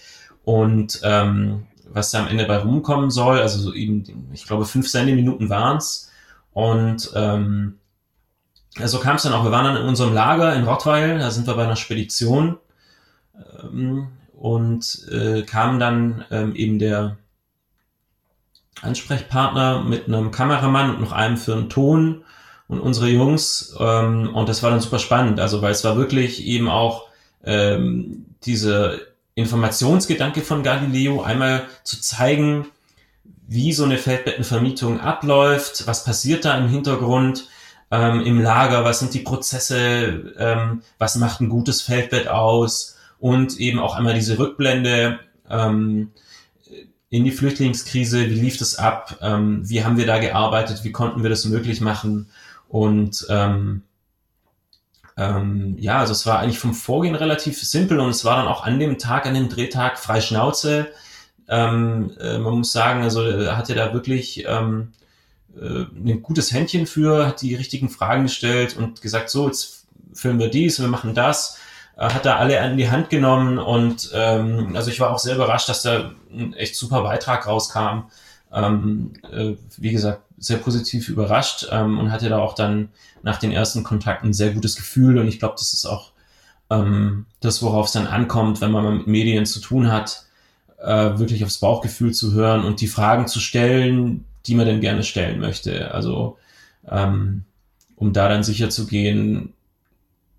und 0.44 1.00
ähm, 1.04 1.66
was 1.90 2.10
da 2.10 2.20
am 2.20 2.28
Ende 2.28 2.46
bei 2.46 2.58
rumkommen 2.58 3.10
soll. 3.10 3.40
Also 3.40 3.60
so 3.60 3.74
eben, 3.74 4.30
ich 4.32 4.46
glaube, 4.46 4.64
fünf 4.64 4.88
Sendeminuten 4.88 5.48
waren's 5.48 6.10
Und 6.52 7.10
ähm, 7.14 7.78
so 8.86 8.98
kam 8.98 9.16
es 9.16 9.22
dann 9.22 9.32
auch. 9.32 9.44
Wir 9.44 9.50
waren 9.50 9.64
dann 9.64 9.82
in 9.82 9.88
unserem 9.88 10.14
Lager 10.14 10.54
in 10.54 10.64
Rottweil, 10.64 11.18
da 11.18 11.30
sind 11.30 11.46
wir 11.46 11.54
bei 11.54 11.64
einer 11.64 11.76
Spedition 11.76 12.58
ähm, 13.62 14.08
und 14.36 15.06
äh, 15.10 15.42
kam 15.42 15.80
dann 15.80 16.24
ähm, 16.30 16.54
eben 16.54 16.78
der 16.78 17.16
Ansprechpartner 18.82 19.82
mit 19.82 20.06
einem 20.06 20.30
Kameramann 20.30 20.94
und 20.94 21.00
noch 21.00 21.12
einem 21.12 21.36
für 21.36 21.54
einen 21.54 21.68
Ton 21.68 22.24
und 22.68 22.80
unsere 22.80 23.08
Jungs. 23.08 23.74
Ähm, 23.78 24.34
und 24.34 24.48
das 24.48 24.62
war 24.62 24.70
dann 24.70 24.80
super 24.80 24.98
spannend, 24.98 25.40
also 25.40 25.62
weil 25.62 25.72
es 25.72 25.84
war 25.84 25.96
wirklich 25.96 26.44
eben 26.46 26.68
auch 26.68 27.08
ähm, 27.44 28.26
diese 28.44 29.08
Informationsgedanke 29.34 30.42
von 30.42 30.62
Galileo, 30.62 31.22
einmal 31.22 31.66
zu 31.84 32.00
zeigen, 32.00 32.66
wie 33.46 33.72
so 33.72 33.84
eine 33.84 33.96
Feldbettenvermietung 33.96 35.00
abläuft, 35.00 35.86
was 35.86 36.04
passiert 36.04 36.44
da 36.44 36.56
im 36.58 36.68
Hintergrund, 36.68 37.48
ähm, 37.90 38.20
im 38.20 38.40
Lager, 38.40 38.84
was 38.84 38.98
sind 38.98 39.14
die 39.14 39.20
Prozesse, 39.20 40.34
ähm, 40.38 40.82
was 40.98 41.16
macht 41.16 41.40
ein 41.40 41.48
gutes 41.48 41.82
Feldbett 41.82 42.28
aus 42.28 42.96
und 43.18 43.58
eben 43.58 43.78
auch 43.78 43.94
einmal 43.94 44.14
diese 44.14 44.38
Rückblende 44.38 45.18
ähm, 45.48 46.12
in 47.10 47.24
die 47.24 47.30
Flüchtlingskrise, 47.30 48.28
wie 48.28 48.40
lief 48.40 48.58
das 48.58 48.76
ab, 48.76 49.16
ähm, 49.22 49.68
wie 49.68 49.84
haben 49.84 49.96
wir 49.96 50.06
da 50.06 50.18
gearbeitet, 50.18 50.84
wie 50.84 50.92
konnten 50.92 51.22
wir 51.22 51.30
das 51.30 51.46
möglich 51.46 51.80
machen 51.80 52.28
und 52.68 53.26
ähm, 53.30 53.82
ähm, 55.18 55.74
ja, 55.78 55.98
also 55.98 56.12
es 56.12 56.26
war 56.26 56.38
eigentlich 56.38 56.60
vom 56.60 56.74
Vorgehen 56.74 57.16
relativ 57.16 57.60
simpel 57.60 57.98
und 57.98 58.10
es 58.10 58.24
war 58.24 58.36
dann 58.36 58.46
auch 58.46 58.64
an 58.64 58.78
dem 58.78 58.98
Tag, 58.98 59.26
an 59.26 59.34
dem 59.34 59.48
Drehtag 59.48 59.98
frei 59.98 60.20
Schnauze. 60.20 60.88
Ähm, 61.48 62.12
äh, 62.20 62.38
man 62.38 62.58
muss 62.58 62.70
sagen, 62.70 63.02
also 63.02 63.22
er 63.22 63.56
hatte 63.56 63.74
da 63.74 63.92
wirklich 63.92 64.44
ähm, 64.46 64.92
äh, 65.56 65.84
ein 65.94 66.22
gutes 66.22 66.52
Händchen 66.52 66.86
für, 66.86 67.26
hat 67.26 67.42
die 67.42 67.54
richtigen 67.54 67.88
Fragen 67.88 68.24
gestellt 68.24 68.76
und 68.76 69.02
gesagt, 69.02 69.30
so, 69.30 69.46
jetzt 69.46 69.86
filmen 70.12 70.38
wir 70.38 70.48
dies, 70.48 70.80
wir 70.80 70.88
machen 70.88 71.14
das, 71.14 71.58
äh, 71.96 72.08
hat 72.08 72.24
da 72.24 72.36
alle 72.36 72.60
an 72.60 72.76
die 72.76 72.90
Hand 72.90 73.10
genommen 73.10 73.58
und 73.58 74.10
ähm, 74.14 74.72
also 74.74 74.90
ich 74.90 75.00
war 75.00 75.10
auch 75.10 75.18
sehr 75.18 75.36
überrascht, 75.36 75.68
dass 75.68 75.82
da 75.82 76.12
ein 76.32 76.54
echt 76.54 76.76
super 76.76 77.02
Beitrag 77.02 77.46
rauskam. 77.46 78.04
Ähm, 78.50 79.12
äh, 79.30 79.54
wie 79.76 79.92
gesagt, 79.92 80.22
sehr 80.38 80.56
positiv 80.56 81.08
überrascht 81.08 81.66
ähm, 81.70 81.98
und 81.98 82.10
hatte 82.10 82.30
da 82.30 82.38
auch 82.38 82.54
dann 82.54 82.88
nach 83.22 83.38
den 83.38 83.52
ersten 83.52 83.84
Kontakten 83.84 84.30
ein 84.30 84.34
sehr 84.34 84.52
gutes 84.52 84.76
Gefühl 84.76 85.18
und 85.18 85.28
ich 85.28 85.38
glaube, 85.38 85.56
das 85.58 85.74
ist 85.74 85.84
auch 85.84 86.12
ähm, 86.70 87.26
das, 87.40 87.62
worauf 87.62 87.86
es 87.86 87.92
dann 87.92 88.06
ankommt, 88.06 88.60
wenn 88.60 88.70
man 88.70 88.98
mit 88.98 89.06
Medien 89.06 89.44
zu 89.44 89.60
tun 89.60 89.92
hat 89.92 90.24
äh, 90.78 91.18
wirklich 91.18 91.44
aufs 91.44 91.58
Bauchgefühl 91.58 92.12
zu 92.12 92.32
hören 92.32 92.64
und 92.64 92.80
die 92.80 92.86
Fragen 92.86 93.26
zu 93.26 93.40
stellen, 93.40 94.24
die 94.48 94.54
man 94.54 94.66
denn 94.66 94.80
gerne 94.80 95.04
stellen 95.04 95.40
möchte. 95.40 95.92
Also 95.92 96.38
ähm, 96.90 97.44
um 97.96 98.12
da 98.12 98.28
dann 98.28 98.42
sicher 98.42 98.70
zu 98.70 98.86
gehen, 98.86 99.52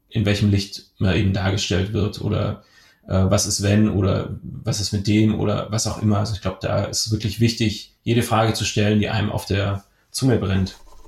in 0.10 0.26
welchem 0.26 0.50
Licht 0.50 0.88
man 0.98 1.16
eben 1.16 1.34
dargestellt 1.34 1.94
wird 1.94 2.22
oder 2.22 2.64
äh, 3.08 3.26
was 3.30 3.46
ist 3.46 3.62
wenn 3.62 3.90
oder 3.90 4.40
was 4.42 4.80
ist 4.80 4.92
mit 4.92 5.08
dem 5.08 5.40
oder 5.40 5.72
was 5.72 5.88
auch 5.88 6.02
immer. 6.02 6.20
Also 6.20 6.34
ich 6.34 6.42
glaube, 6.42 6.58
da 6.62 6.86
ist 6.86 7.12
wirklich 7.12 7.40
wichtig, 7.40 7.94
jede 8.04 8.24
Frage 8.24 8.54
zu 8.54 8.66
stellen, 8.66 9.00
die 9.00 9.10
einem 9.10 9.32
auf 9.32 9.46
der 9.46 9.84
Zunge 10.12 10.38
brennt. 10.38 10.76